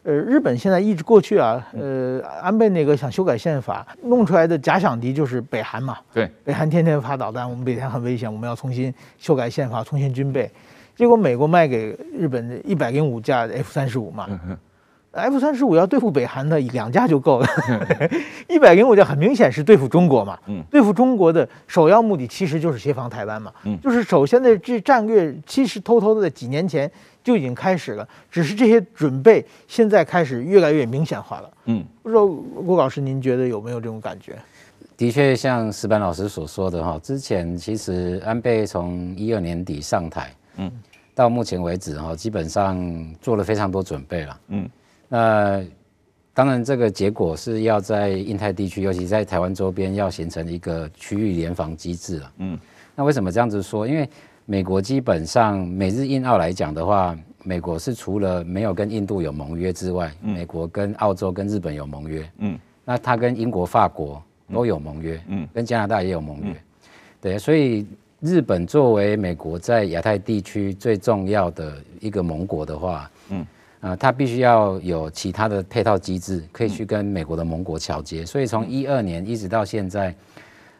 [0.03, 5.97] 呃，日本现在一直过去啊，呃，安倍那个想修改宪法弄出来的假想敌就是北韩嘛。
[6.13, 10.51] 对， 北韩天天发导弹，我们北韩很危险，我们要重新修改宪法，重新军备。
[10.95, 14.27] 结果美国卖给日本一百零五架 F 三十五嘛。
[14.29, 14.57] 嗯
[15.13, 17.47] F 三十五要对付北韩的两架就够了，
[18.49, 26.91] 一百零五架很明显是对付中国嘛，嗯对付中国的首要目的其实就是协防台湾嘛，嗯就是首先的这战略其实偷偷的在几年前
[27.23, 31.49] 就已经开始了，只是这些准备现在开始越来越明显化了。
[31.65, 34.35] 嗯，不知道郭老师您觉得有没有这种感觉？
[34.97, 40.71] 的确，像石板老师所说的哈，之前其实安倍从一二年底上台，嗯，
[41.13, 44.67] 到目前为止哈，基本上做了非常多准备了，嗯。
[45.13, 45.63] 那
[46.33, 52.33] 当然，这个结果是要在印太地区，尤其在台湾周边，要形成一个区域联防机制了。
[52.39, 52.59] 嗯，
[52.95, 53.87] 那为什么这样子说？
[53.87, 54.09] 因为
[54.47, 62.27] 美国基本上美日印澳来讲的话，美国是除了没有跟印度有盟约之外，美国跟澳洲跟日本有盟约。
[62.39, 64.19] 嗯，那它跟英国、法国
[64.51, 65.21] 都有盟约。
[65.27, 66.55] 嗯，跟加拿大也有盟约。
[67.21, 67.85] 对，所以
[68.19, 73.45] 日本作为美国在亚太地区最重要的一个盟国的话，嗯。
[73.83, 78.25] 啊，它必须要有其他的配套机制，可以去跟美国的盟国桥接。
[78.25, 80.15] 所以从一二年一直到现在，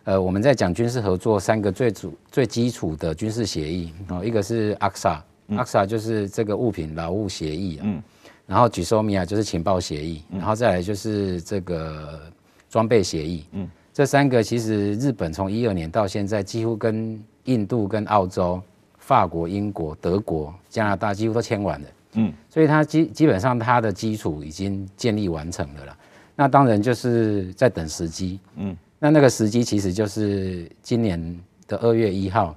[0.06, 8.02] 呃，我们在讲军事合作三个最主最基础的军事协议哦，一个是 AXA，AXA 就是这个物品劳务协议，嗯，
[8.48, 12.22] 然后 GSOMIA 就是情报协议，然后再来就是这个
[12.70, 18.62] 装备协议，嗯，这三个其实日本从一二年到现在，几乎跟印度、跟澳洲、
[18.98, 21.88] 法国、英国、德国、加拿大几乎都签完了。
[22.14, 25.98] 嗯，所以它基基本上它的基础已经建立完成了了，
[26.36, 28.40] 那当然就是在等时机。
[28.56, 32.56] 嗯，那那个时机其实就是今年的二月一号，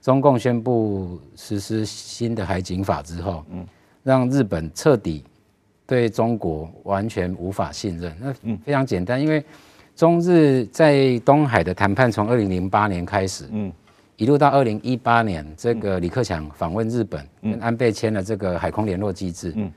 [0.00, 3.66] 中共宣布实施新的海警法之后，嗯，
[4.02, 5.24] 让日本彻底
[5.86, 8.16] 对中国完全无法信任。
[8.20, 8.32] 那
[8.64, 9.44] 非常简单，因为
[9.94, 13.72] 中日在东海的谈判从二零零八年开始，嗯。
[14.18, 19.52] 一路到二零一八年，这个李克强访问日本，跟安倍签了这个海空联络机制。
[19.54, 19.70] 嗯，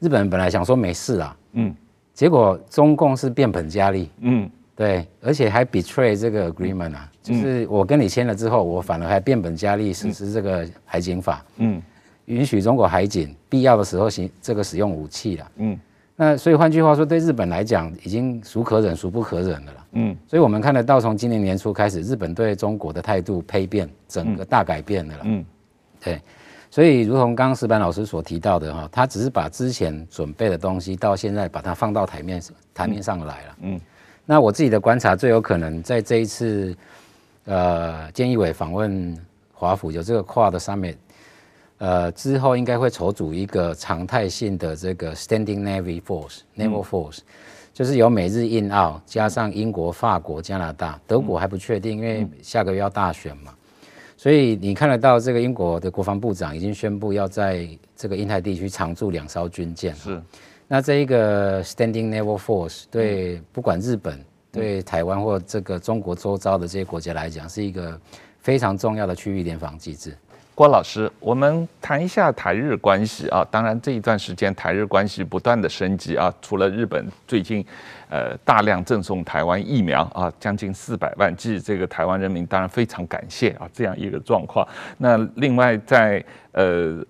[0.00, 1.76] 日本人本来想说没事啊，嗯，
[2.14, 11.82] 结果中共是变本加厉，嗯，对，而且还 betray 这个 agreement 啊，就是我跟你签了之后，我反而还变本加厉实施这个海警法，嗯，
[12.24, 15.78] 允许中国海警必要的时候行这个使用武器了，嗯。
[16.22, 19.86] 那所以换句话说，对日本来讲，已经孰可忍孰不可忍的了。
[19.94, 25.22] 嗯，所以我们看得到，从今年年初开始，日本对中国的态度丕变，整个大改变的了。
[25.24, 25.44] 嗯，
[26.00, 26.22] 对，
[26.70, 32.40] 所以如同刚刚石板老师所提到的哈，他只是把之前准备的东西，到现在把它放到台面
[32.72, 33.56] 台面上来了。
[33.62, 33.80] 嗯，
[34.24, 36.72] 那我自己的观察，最有可能在这一次，
[37.46, 39.18] 呃，菅义伟访问
[39.52, 40.94] 华府有这个跨的 summit。
[41.82, 47.18] 呃，之后应该会筹组一个常态性的这个 Standing Navy Force，Naval Force，
[47.74, 53.52] 就是由美日印澳加上英国、法国、加拿大、德国还不确定，因为下个月要大选嘛。
[54.16, 59.92] 所以你看得到这个英国的国防部长已经宣布要在这个印太地区常驻两艘军舰。
[59.96, 60.22] 是。
[60.68, 68.00] 那这一个 Standing Naval Force 对不管日本、对台湾或这个中国周遭的这些国家来讲，是一个
[68.38, 70.16] 非常重要的区域联防机制。
[70.54, 73.42] 郭老师，我们谈一下台日关系啊。
[73.50, 76.32] 当然，这一段时间台日关系不断的升级啊。
[76.42, 77.64] 除了日本最近，
[78.10, 83.66] 呃，大量赠送台湾疫苗啊，将近四百万剂，这个台湾人民当然非常感谢啊。
[83.72, 84.66] 这样一个状况。
[84.98, 86.22] 那另外在
[86.52, 87.02] 呃，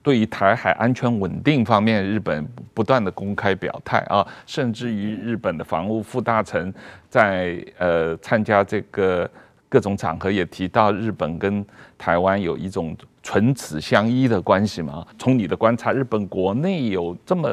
[0.00, 6.72] 对于台海安全稳定方面，日本不断的公开表态啊，甚至于日本的防务副大臣
[7.10, 9.28] 在呃参加这个。
[9.74, 11.66] 各种场合也提到日本跟
[11.98, 15.04] 台湾有一种唇齿相依的关系嘛？
[15.18, 17.48] 从你的观察，日本国内有这么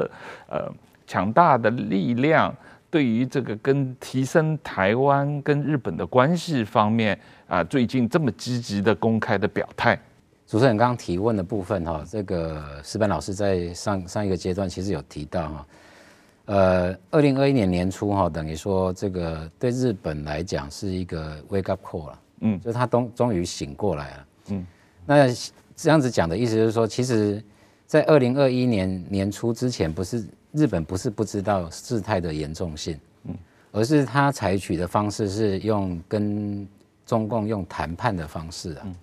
[0.48, 0.72] 呃
[1.08, 2.56] 强大的力量，
[2.92, 10.00] 对于这个跟提升台湾跟日本的关系方面啊，最近这么积极的公开的表态。
[10.46, 15.66] 主持人刚刚提问的部分哈，这个石板老师在上上一个阶段其实有提到哈，
[16.52, 24.68] 呃，二零二一年年初哈，等于说这个对日本来讲是一个 wake up call 了，嗯，就是他终终于醒过来了，嗯，
[25.06, 25.34] 那
[25.78, 27.42] 这样子讲的意思就是说，其实，
[27.88, 33.36] 在二零二一年年初之前，不是日本不是不知道事态的严重性，嗯，
[33.72, 36.68] 而是他采取的方式是用跟
[37.06, 38.96] 中共用谈判的方式啊，嗯，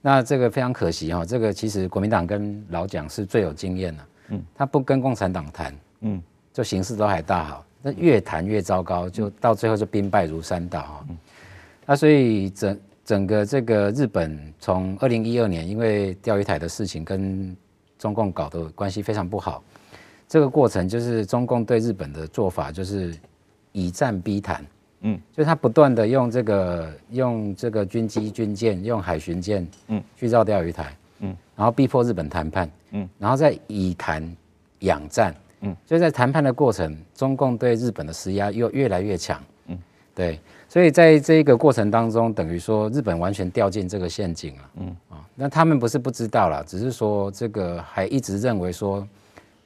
[0.00, 6.22] 那这个非常可惜哈，这个其实国民党跟老蒋是最有经验的，嗯，他不跟共产党谈，嗯。
[6.58, 11.06] 就形势都还大好，那越谈越糟糕，就到最后就兵败如山倒哈。
[11.86, 17.56] 那所以整整个这个日本从二零一二年因为钓鱼台的事情跟
[17.96, 19.62] 中共搞的关系非常不好，
[20.26, 23.16] 这个过程就是中共对日本的做法就是
[23.70, 24.66] 以战逼谈，
[25.02, 34.36] 嗯，就是他不断的用这个用这个军机军舰用海巡舰，嗯，去绕钓鱼台，嗯，然后逼迫日本谈判，嗯，然后再以谈
[34.80, 35.32] 养战。
[35.60, 39.42] 嗯，所以在谈判的过程，中共对日本的施压又越来越强。
[39.66, 39.78] 嗯，
[40.14, 40.38] 对，
[40.68, 44.70] 所以在这个过程当中，等于说日本完全掉进这个陷阱了。
[44.80, 49.06] 嗯啊，那他们不是不知道啦，只是说这个还一直认为说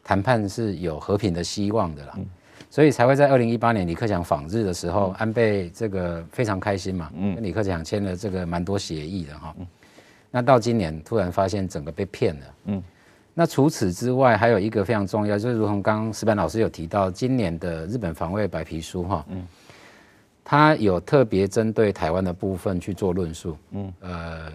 [0.03, 2.14] 谈判是有和平的希望的啦。
[2.16, 2.26] 嗯，
[2.70, 9.55] 所以才会在二零一八年李克强访日的时候，安倍这个非常开心嘛，嗯，跟李克强签了这个蛮多协议的哈。
[9.59, 9.66] 嗯，
[10.30, 12.47] 那到今年突然发现整个被骗了。
[12.64, 12.82] 嗯。
[13.35, 19.43] 那除此之外，还有一个非常重要，就是如同刚刚石板老师有提到，今年的日本防卫白皮书哈，嗯，
[20.45, 24.53] 他有特别针对台湾的部分去做论述，嗯，呃，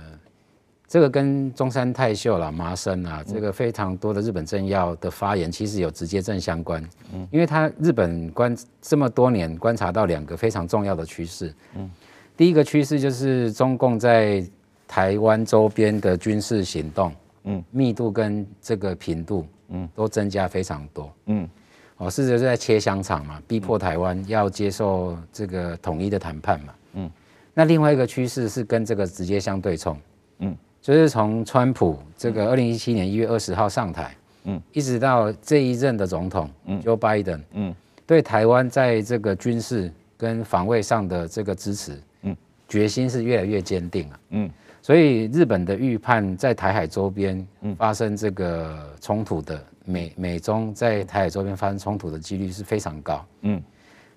[0.88, 11.90] 这个跟中山泰秀啦、麻生啊，这个非常多的日本政要的发言，其实有直接正相关，嗯，因为他日本观这么多年观察到两个非常重要的趋势，嗯，
[12.38, 14.46] 第一个趋势就是中共在
[14.88, 17.12] 台湾周边的军事行动。
[17.50, 21.48] 嗯，密度跟这个频度，嗯，都增加非常多，嗯，
[21.96, 27.10] 哦，事实是在切香肠嘛，逼迫台湾要接受这个统一的谈判嘛，嗯，
[27.54, 29.98] 那另外一个趋势是跟这个直接相对冲，
[30.40, 37.74] 嗯，就是从川普这个二零一七年一月二十号上台，嗯，一直到这一任的总统，嗯，Joe Biden，嗯，
[38.06, 42.36] 对台湾在这个军事跟防卫上的这个支持，嗯，
[42.68, 44.50] 决心是越来越坚定了，嗯。
[44.88, 47.46] 所以日本的预判在台海周边
[47.78, 53.26] 发生这个冲突的美美中在台海周边发生冲突的几率是非常高。
[53.42, 53.62] 嗯，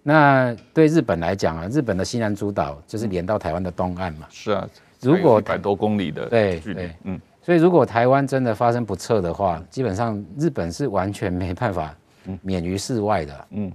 [0.01, 4.29] 那对日本来讲啊，日本的西南诸岛就是连到台湾的东岸嘛。
[4.31, 4.65] 是啊，
[5.01, 11.93] 如果一百多公里的对对，嗯，所以如果台湾真的发生不测的话，基本上日本是完全没办法
[12.43, 13.47] 免于事外的。
[13.51, 13.73] 嗯，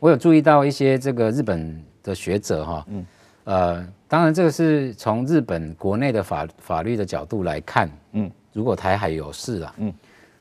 [0.00, 3.04] 我有注意到一些这个日本的学者哈，嗯。
[3.48, 9.94] 呃，当然，这个是从日本国内的法法律的角度来看，嗯，如果台海有事啊，嗯，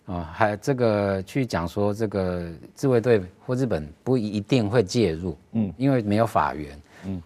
[0.08, 7.24] 啊，还这个去讲说这个自卫队或日本不一定会介入，嗯，因为没有法源，嗯，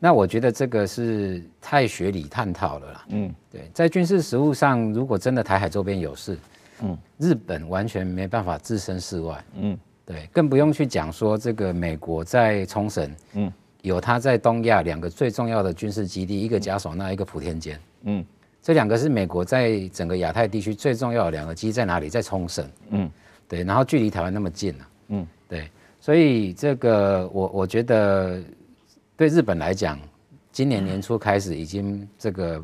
[0.00, 6.36] 那我觉得这个是太学理探讨了啦，嗯，对，在军事实务上，如果真的台海周边有事，
[6.82, 13.52] 嗯，日本完全没办法置身事外，嗯，对，更不用去讲说这个美国在冲绳，嗯。
[13.82, 17.80] 有他在东亚两个最重要的军事基地，一个加索纳，一个普天间。
[18.02, 18.24] 嗯，
[18.62, 22.08] 这两个是美国在整个亚太地区最重要的两个基地，在哪里？
[22.08, 22.68] 在冲绳。
[22.90, 23.10] 嗯，
[23.48, 24.90] 对，然后距离台湾那么近啊。
[25.08, 25.70] 嗯，对，
[26.00, 28.42] 所以这个我我觉得
[29.16, 29.98] 对日本来讲，
[30.52, 32.62] 今年年初开始已经这个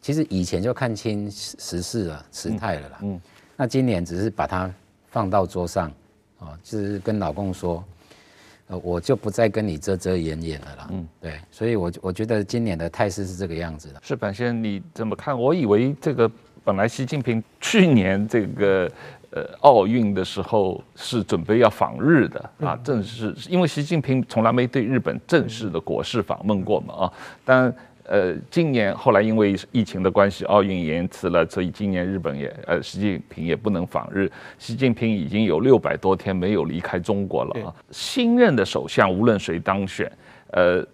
[0.00, 2.98] 其实以前就看清时事了时态了啦。
[3.02, 3.20] 嗯，
[3.56, 4.72] 那今年只是把它
[5.10, 5.92] 放到桌上，
[6.40, 7.84] 啊，就是跟老公说。
[8.68, 10.88] 呃，我就不再跟你遮遮掩掩了啦。
[10.90, 14.00] 嗯，对，所以我，我我觉得今年的态势是这个样子的。
[14.02, 15.38] 是板先生，你怎么看？
[15.38, 16.30] 我以为这个
[16.64, 18.90] 本来习近平去年这个
[19.30, 27.12] 呃奥运的时候是准备要访日的啊，正式，因为习近平从来没对日本正式的国事访问过嘛啊，
[27.44, 27.74] 但。
[28.08, 34.30] 呃，今年后来因为疫情的关系，奥运延迟了，所以今年日本也呃，习近平也不能访日。
[34.58, 37.74] 习近平已经有六百多天没有离开中国了啊。
[37.90, 40.10] 新任的首相无论谁当选，
[40.52, 40.86] 呃，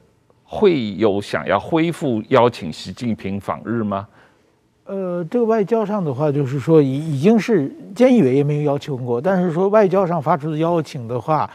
[0.43, 4.09] 会有想要恢复邀请习近平访日吗？
[4.87, 11.51] 呃，这个外交上的话，就是说已已经是菅义伟也没有要求过，但是说外交上发出的邀请的话。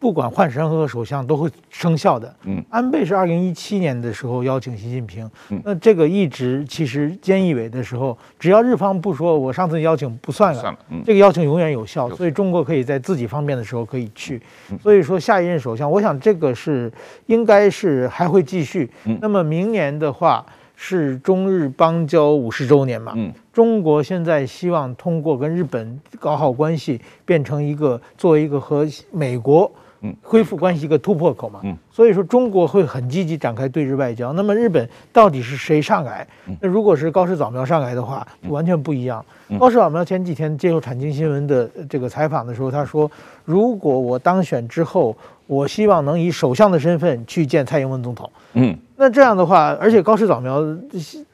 [0.00, 2.34] 不管换谁和首相都会生效的。
[2.44, 14.40] 嗯，安倍是二零一七年的时候邀请习近平，嗯，那这个一直其实菅义伟的时候，只要日方不说我上次邀请不算了，算了，嗯，这个邀请永远有效，所以中国可以在自己方便的时候可以去。
[14.80, 16.90] 所以说下一任首相，我想这个是
[17.26, 18.90] 应该是还会继续。
[19.20, 20.42] 那么明年的话，
[20.76, 29.70] 是中日邦交五十周年嘛，嗯，中国现在希望通过跟日本搞好关系，变成一个作为一个和美国。
[30.02, 34.32] 嗯，恢复关系一个突破口嘛，嗯，所以说中国会很积极展开对日外交。
[34.32, 36.26] 那么日本到底是谁上来？
[36.60, 39.24] 那如果是高市早苗上来的话，完全不一样。
[39.58, 43.10] 高市早苗前几天接受产经新闻的这个采访的时候，他说
[43.44, 45.14] ：“如果我当选之后，
[45.46, 50.64] 我希望能以首相的身份去见蔡英文总统。”嗯，那这样的话，而且高市早苗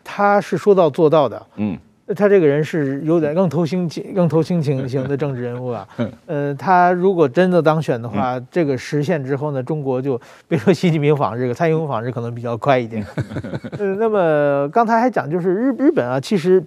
[0.03, 1.47] 他是说到做到的。
[1.57, 1.79] 嗯。
[2.15, 5.89] 他这个人是有点更投心情、更投心情型的政治人物啊。
[6.27, 13.05] 呃，他如果真的当选的话，这个实现之后呢，中国就别说习近平访日，蔡英文访日可能比较快一点。
[13.77, 16.63] 呃，那么刚才还讲就是日日本啊，其实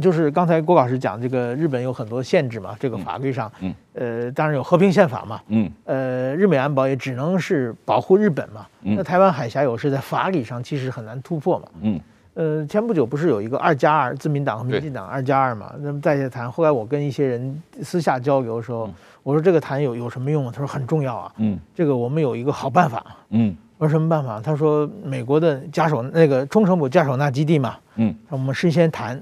[0.00, 3.50] 就是刚才郭老师讲这个日本有很多限制嘛，这个法律上，
[3.94, 12.00] 呃，当然有和平宪法嘛，嗯，呃，日美安保也只能是保护日本嘛，那台湾海峡有事在法理上其实很难突破嘛，嗯。
[12.36, 15.72] 呃，前不久不是有一个二加二，自民党和民进党二加二嘛？
[15.80, 18.90] 那么在下谈，后来我跟一些人私下交流的时候，
[19.22, 20.52] 我说这个谈有有什么用？
[20.52, 21.32] 他说很重要啊。
[21.38, 23.02] 嗯，这个我们有一个好办法。
[23.30, 24.38] 嗯，我说什么办法？
[24.38, 27.76] 他说美国的加手那个冲绳浦嘉手纳基地嘛。
[27.94, 29.18] 嗯，我们事先谈，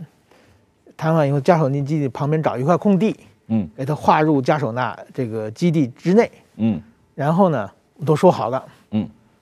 [0.96, 6.28] 谈完以后，加手纳基地旁边找一块空地，嗯，给它划入加手纳这个基地之内。
[6.56, 6.82] 嗯，
[7.14, 7.70] 然后呢，
[8.04, 8.60] 都说好了。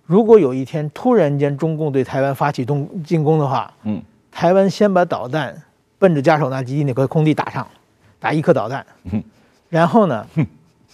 [0.07, 0.15] 嗯。
[0.15, 5.55] 如果有一天突然间中共对台湾发起动进攻的话，嗯，台湾先把导弹
[5.99, 7.67] 奔着嘉手纳基地那块空地打上，
[8.19, 9.23] 打一颗导弹，嗯，
[9.69, 10.27] 然后呢，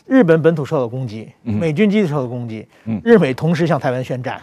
[0.07, 2.67] 日本本土受到攻击，美军基地受到攻击，
[3.03, 4.41] 日美同时向台湾宣战。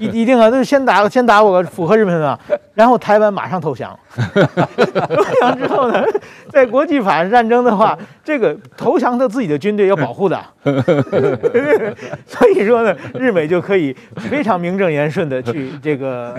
[0.00, 2.38] 一一定啊，就先打先打我，符合日本啊，
[2.74, 3.96] 然后台湾马上投降。
[4.14, 6.04] 投降之后呢，
[6.50, 10.40] 在国际法战争的话，这个投降的自己的军队要保护的。
[12.26, 16.34] 所以说呢，日美就可以非常名正言顺的去这个。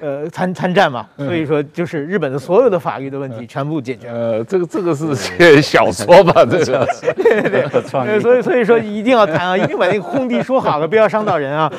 [0.00, 4.08] 呃，参参战嘛，所以说就是日本的所有的法律的问题全部解决。
[4.08, 6.44] 呃，这个这个是写小说吧？
[6.44, 6.86] 这个
[7.16, 11.70] 对对对，所以所以说一定要谈啊，一定把那个空地说好了，不要伤到人啊。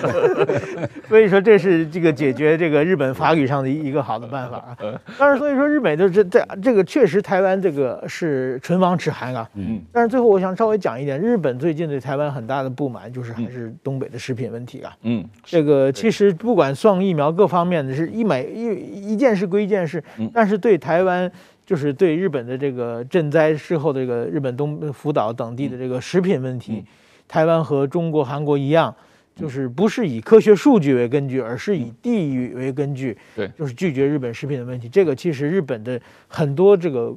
[1.09, 4.77] 所以说这是这个解决这个日本法律上的一个好的办法啊。
[5.17, 9.49] 当然，所以说日本就是这这个确实台湾这个是唇亡齿寒啊。
[9.55, 9.81] 嗯。
[9.91, 14.93] 但是最后我想稍微讲一点，日本最近对台湾很大的不满就是还是东北的食品问题啊。
[15.01, 15.25] 嗯。
[15.43, 18.10] 这个其实不管送疫苗各方面的是。
[18.11, 20.03] 一买一一件事归一件事，
[20.33, 21.31] 但是对台湾，
[21.65, 26.83] 就是对日本的这个赈灾事后的这个日本东福岛等地的这个食品问题，
[27.27, 28.93] 台湾和中国、韩国一样，
[29.35, 34.89] 就是不是以科学数据为根据，而是以地域为根据，对，就是拒绝日本食品的问题。
[34.89, 37.15] 这个其实日本的很多这个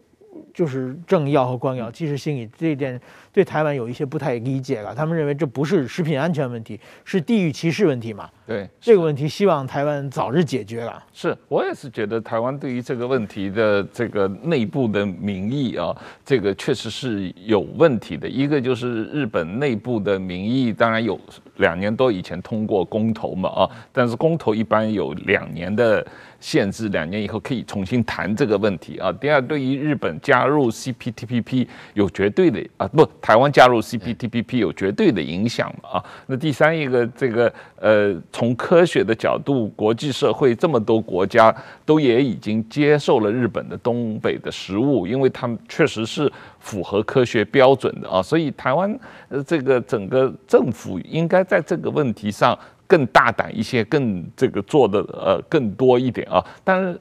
[0.53, 3.01] 就是政要和官僚，其实心里这一点。
[3.32, 8.30] 对台湾有一些不太理解了，他们认为这不是食品安全问题，是地域歧视问题嘛？
[8.47, 11.03] 对，这个问题希望台湾早日解决了。
[11.12, 15.93] 是我也是觉得台湾对于这个问题的这个内部的民意啊，
[16.24, 18.28] 这个确实是有问题的。
[18.28, 21.18] 一个就是日本内部的民意，当然有
[21.57, 26.07] 两年多以前通过公投嘛啊，但是公投一般有两年的
[26.45, 29.11] 限制，两年以后可以重新谈这个问题啊。
[29.12, 33.09] 第二，对于日本加入 CPTPP 有绝对的啊不。
[33.22, 35.88] 台湾加入 CPTPP 有绝对的影响嘛？
[35.99, 41.55] 啊，那第三一个，这个呃，从科学的角度，国际社会这么多国家
[41.86, 46.30] 都也已经接受了日本的东北的食物，因为他们确实是
[46.61, 48.95] 符合科学标准的啊，所以台湾
[49.30, 56.45] 呃这个整个政府应该在这个问题上更大胆一些，更这个做的呃更多一点啊。
[56.62, 57.01] 但是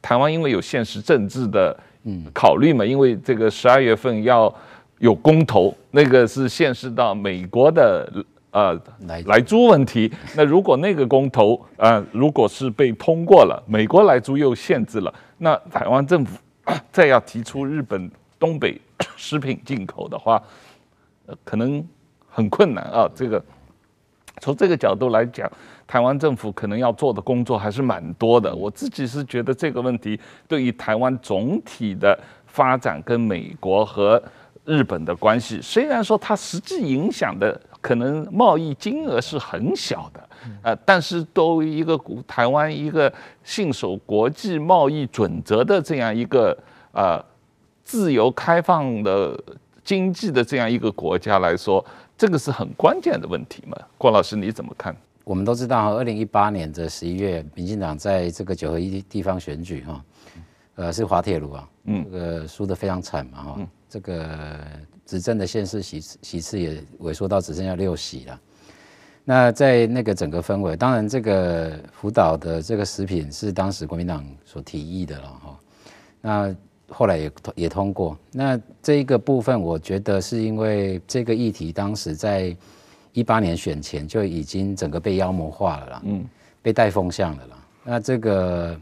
[0.00, 4.54] 台湾因为有现实政治的嗯考虑嘛，因为这个十二月份要。
[4.98, 8.08] 有公投，那个是现实到美国的
[8.52, 8.80] 呃
[9.26, 10.08] 来租问题。
[10.36, 16.38] 那如果那个公投呃如果是被通过了，美国来租又限制了，那台湾政府
[16.92, 18.08] 再要提出日本
[18.38, 18.80] 东北
[19.16, 20.40] 食品进口的话，
[21.26, 21.84] 呃，可能
[22.28, 23.10] 很困难啊。
[23.12, 23.44] 这个
[24.40, 25.50] 从这个角度来讲，
[25.86, 28.54] 台湾政府可能要做的工作还是蛮多的。
[28.54, 30.18] 我自己是觉得这个问题
[30.48, 34.22] 对于台湾总体的发展跟美国和
[34.64, 40.28] 日本的关系虽然说它实际影响的可能贸易金额是很小的，
[40.62, 43.12] 呃，但是作为一个台湾一个
[43.42, 46.56] 信守国际贸易准则的这样一个
[46.92, 47.20] 呃
[47.82, 49.36] 自由开放的
[49.82, 51.84] 经济的这样一个国家来说，
[52.22, 53.76] 这个是很关键的问题嘛？
[53.98, 54.96] 郭老师你怎么看？
[55.24, 60.04] 我们都知道，二零一八年的十一月，民进党在这个九合一地方选举哈，
[60.76, 63.58] 呃，是滑铁卢啊，嗯，这个输得非常惨嘛哈。
[63.88, 64.56] 这个
[65.04, 68.40] 执政的县市席席次也萎缩到只剩下六席了。
[69.24, 75.58] 那在那个整个氛围，当然这个福岛的这个食品是当时国民党所提议的了哈。
[76.20, 76.56] 那
[76.92, 78.16] 后来也也通过。
[78.30, 82.54] 那这一个部分，我觉得是因为这个议题当时在
[83.12, 86.24] 一八年选前就已经整个被妖魔化了啦，嗯，
[86.60, 87.56] 被带风向了啦。
[87.84, 88.78] 那这个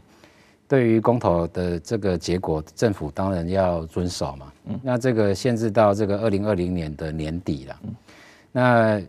[0.67, 4.53] 对于公投的这个结果，政府当然要遵守嘛。
[4.67, 7.79] 嗯，那这个限制到这个二零二零年的年底了。
[7.83, 7.95] 嗯，
[8.51, 9.01] 那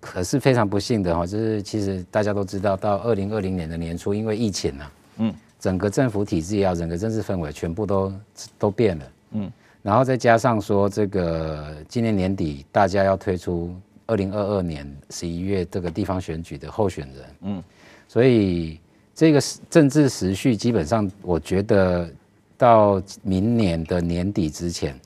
[0.00, 8.12] 可是非常不幸的哈，就是其实大家都知道，到二零二零年的年初，因为疫情啊，嗯，整个政府体制也好，整个政治氛围全部都
[8.58, 9.04] 都变了。
[9.32, 9.52] 嗯，
[9.82, 13.72] 然后再加上说这个今年年底大家要推出
[14.06, 17.24] 二零二二年十一月这个地方选举的候选人。
[17.42, 17.62] 嗯，
[18.08, 18.80] 所以。
[19.12, 22.08] 这个政治时序基本上，我觉得
[22.56, 24.98] 到明年的年底之前，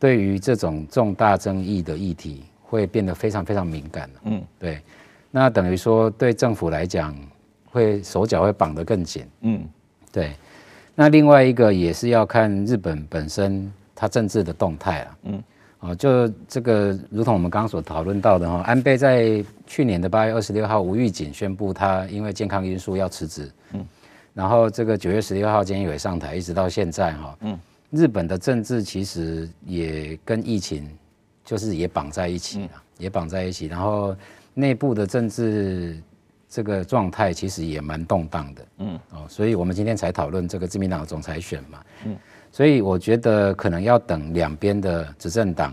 [0.00, 4.10] 对于这种重大争议的议题，会变得非常非常敏感。
[4.24, 4.80] 嗯，对。
[5.30, 7.14] 那等于说，对政府来讲，
[7.70, 9.26] 会手脚会绑得更紧。
[9.40, 9.64] 嗯，
[10.12, 10.32] 对。
[10.94, 15.18] 那另外一个也是要看日本本身它政治的动态了。
[15.24, 15.42] 嗯。
[15.82, 23.82] 哦，就这个，如同我们刚刚所讨论到的哈，安倍在去年的八月二十六号无预警宣布他因为健康因素要辞职，嗯，
[24.34, 27.58] 然后这个九月十六号菅义伟上台，一直到现在哈，嗯，
[27.92, 30.86] 日本的政治其实也跟疫情
[31.46, 34.14] 就是也绑在一起了，也绑在一起，然后
[34.52, 35.98] 内部的政治
[36.50, 42.16] 这个状态其实也蛮动荡的，嗯，哦，所以我们今天才讨论这个自民党的总裁选嘛，嗯。
[42.52, 45.72] 所以我觉得可能要等两边的执政党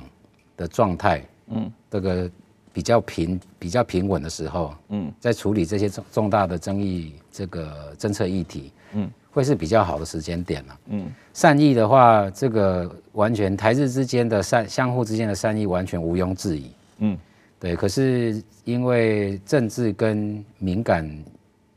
[0.56, 2.30] 的状态，嗯，这个
[2.72, 17.18] 比较平、比较平稳的时候，嗯，在处理这些重重大的争议这个政策议题，嗯，会是比较好的时间点了，嗯，善意的话，这个完全台日之间的善相互之间的善意完全毋庸置疑，嗯，
[17.60, 17.76] 对。
[17.76, 21.10] 可是因为政治跟敏感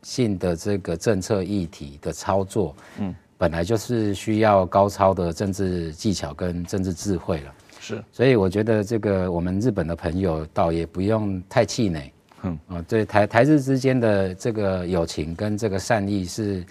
[0.02, 3.14] 性的这个政策议题的操作，嗯。
[3.38, 12.12] 本来就是需要高超的政治技巧跟政治智慧了，是，所以我觉得这个我们日本的朋友倒也不用太气馁，
[12.42, 16.62] 嗯啊，对台台日之间的这个友情跟这个善意是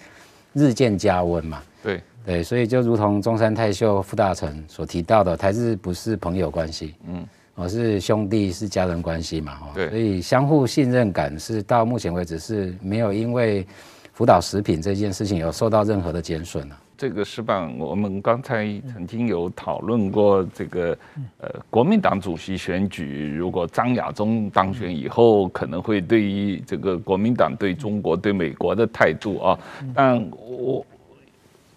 [0.52, 2.00] 日渐加温嘛，对。
[2.24, 7.26] 对，所以就如同中山泰秀副大臣所提到的，台日不是朋友关系，嗯，
[7.60, 13.66] 而是兄弟是家人关系嘛，对，所以相互信任感是到目前为止是没有因为。
[14.12, 16.76] 福岛食品这件事情有受到任何的减损呢？
[16.98, 17.66] 这个是吧？
[17.78, 20.98] 我们刚才曾经有讨论过这个，
[21.38, 29.58] 呃，国民党主席选举，如果张亚中当选以后，可能会对于这个国民党对中国、对美国的态度啊。
[29.94, 30.84] 但我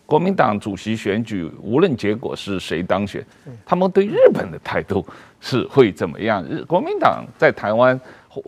[0.05, 3.25] 国民党主席选举，无论结果是谁当选，
[3.65, 5.05] 他们对日本的态度
[5.43, 6.43] 是会怎么样？
[6.45, 7.99] 日国民党在台湾。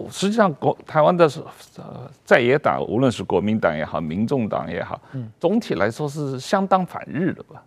[0.10, 1.30] 实际上，国台湾的
[1.78, 7.62] 呃在野党，无论是国民党也好，民众党也好，嗯，总体来说是相当反日的吧？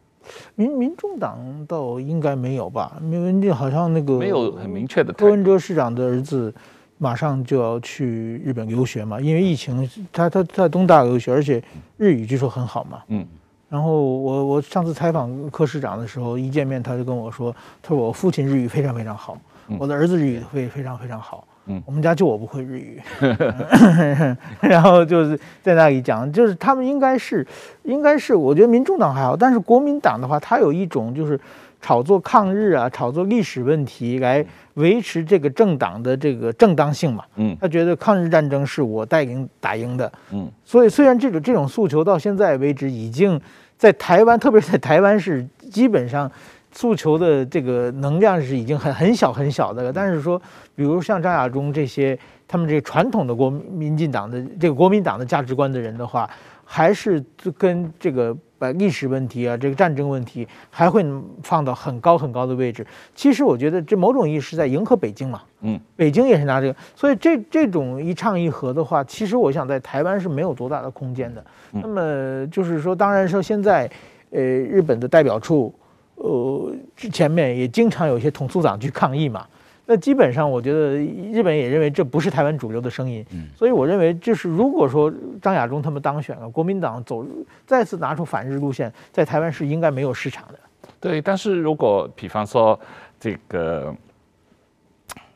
[0.56, 3.00] 民民众党倒应该没有吧？
[3.02, 5.12] 因为好像那个没有很明确的。
[5.12, 6.52] 柯文哲市长的儿子
[6.96, 11.62] 马上就要去日本留学嘛，因为疫情，他他在东大留学，而且
[11.98, 13.00] 日语据说很好嘛。
[13.06, 13.24] 嗯。
[13.68, 19.36] 然后我我上次采访柯市长的时候，一见面他就跟我说，他说我父亲日语非常非常好，
[19.78, 21.46] 我的儿子日语会非常非常好。
[21.70, 22.98] 嗯，我们家就我不会日语，
[24.62, 27.46] 然后就是在那里讲，就是他们应该是，
[27.82, 31.38] 应该是，我觉得民众党还好，但是国民党的话，他有一种就是
[31.80, 37.24] 炒作抗日啊，炒作历史问题来维持这个政党的这个正当性嘛。
[37.36, 40.10] 嗯，他觉得抗日战争是我带领打赢的。
[40.32, 43.40] 嗯，所以虽然这种这种诉求到现在为止已经
[43.76, 46.30] 在台湾，特别是在台湾是基本上。
[46.70, 50.40] 诉求的这个能量是已经很很小很小的了，但是说，
[50.76, 52.16] 比如像张亚中这些，
[52.46, 56.28] 他们这个传统的国民进党的这个国民党的价值观的人的话，
[56.70, 57.24] 还是
[57.56, 61.02] 跟这个把历史问题啊，这个战争问题，还会
[61.42, 62.86] 放到很高很高的位置。
[63.14, 71.42] 其实我觉得这某种意义是在迎合北京嘛，嗯，北京也是拿这个，所以这这种一唱一和的话，其实我想在台湾是没有多大的空间的。
[71.72, 73.90] 那么就是说，当然说现在，
[74.30, 75.74] 呃，日本的代表处。
[76.20, 79.46] 呃，之前面也经常有一些统促党去抗议嘛，
[79.90, 80.98] 那基本上我觉得
[81.32, 85.10] 日本也认为这不是台湾主流的声音，嗯，所以我认为就是如果说
[85.40, 87.24] 张亚中他们当选了，国民党走
[87.66, 90.58] 再次拿出反日路线，在台湾是应该没有市场的。
[91.00, 92.78] 对，但是如果比方说
[93.18, 93.94] 这个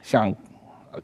[0.03, 0.31] 像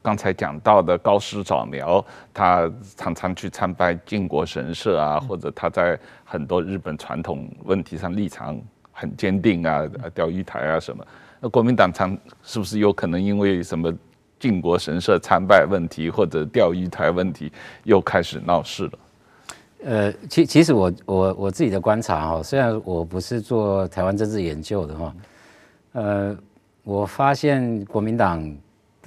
[0.03, 8.61] 刚才讲到的高师早苗，他常常去参拜靖国神社啊，或者他在很多日本传统问题上立场。
[9.01, 11.07] 很坚定啊，钓鱼台啊什么？
[11.41, 13.93] 那国民党常是不是有可能因为什么
[14.41, 17.53] 靖国神社参拜问题或者钓鱼台问题
[17.85, 18.93] 又开始闹事了。
[19.85, 25.15] 呃，其其实我我我自己的观察哈，虽然我不是做台湾政治研究的哈，
[25.93, 26.37] 呃，
[26.83, 28.57] 我发现国民党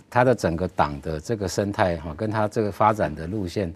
[0.10, 3.74] 它的整个党的这个生态哈，跟它这个发展的路线，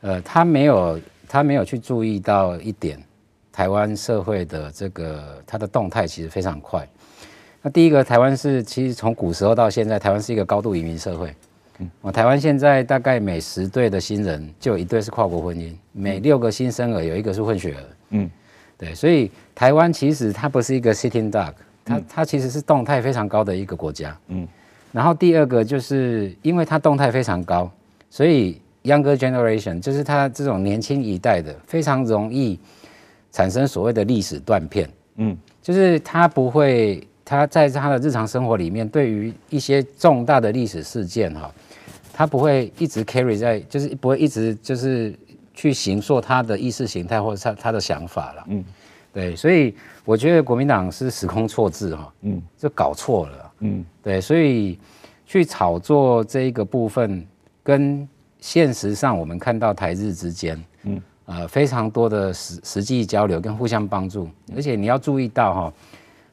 [0.00, 2.98] 呃，他没有他没有去注意到一点，
[3.52, 6.88] 台湾社会的这个它的动态其实非常快。
[7.62, 11.34] 那第一个，台湾是其实从古时候到现在，台湾是一个高度移民社会。
[11.80, 17.82] 嗯我台湾现在大概每十对的新人就有一对是跨国婚姻，每六个新生儿有一个是混血儿。
[18.10, 18.28] 嗯，
[18.76, 21.52] 对，所以台湾其实它不是一个 sitting duck，
[21.84, 24.18] 它它其实是动态非常高的一个国家。
[24.26, 24.46] 嗯，
[24.90, 27.70] 然后第二个就是因为它动态非常高，
[28.10, 32.58] 所以 younger generation 就是它这种年轻一代的非常容易
[33.30, 34.90] 产生所谓的历史断片。
[35.16, 41.52] 嗯，就是它不会，它在他的日常生活里面对于一些重大的历史事件哈。
[42.10, 45.14] 他不会一直 carry 在，就是不会一直就是
[45.52, 48.44] 去形塑他的意识形态或者他他的想法了。
[48.48, 48.64] 嗯，
[49.12, 49.74] 对，所以
[50.04, 53.52] 我觉得国民党是时空错置哈，嗯，就搞错了。
[53.60, 54.78] 嗯，对，所以
[55.26, 57.24] 去炒作这一个部分，
[57.62, 58.08] 跟
[58.40, 65.72] 现实上我们看到台日之间，嗯，呃，非常多的实实际交流跟互相帮助，而且你要注意到哈，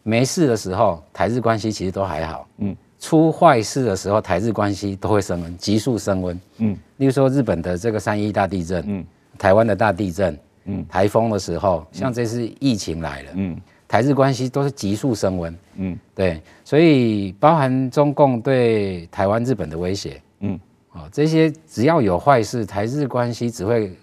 [0.08, 2.48] 没事的时候台日关系其实都还好。
[2.60, 2.76] 嗯。
[2.98, 6.42] 出坏事的时候，台日关系都会升温，急速升温。
[6.58, 9.06] 嗯，例如说日本的这个三一大地震，嗯，
[9.38, 15.56] 台湾的大地震，嗯，台风的时候，像这次疫情来了，嗯，台日关系都是急速升温。
[15.76, 20.60] 嗯，对，所以包含中共对台湾、日本的威胁，嗯，
[20.94, 23.94] 哦，这些只要有坏事，台日关系只会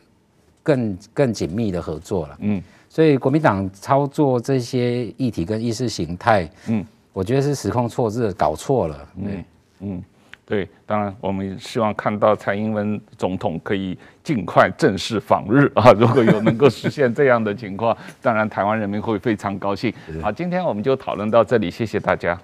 [0.63, 2.37] 更更紧密的合作了。
[2.41, 2.63] 嗯，
[2.93, 6.85] 所以国民党操作这些议题跟意识形态，嗯。
[7.15, 9.09] 我觉得是时空错置，搞错了。
[9.17, 9.45] 嗯
[9.81, 10.03] 嗯，
[10.47, 15.93] 对，当然我们希望看到蔡英文总统可以尽快正式访日啊！
[15.93, 19.93] 如果有能够实现这样的情况，当然台湾人民会非常高兴。
[20.23, 22.39] 好，今天我们就讨论到这里，谢谢大家。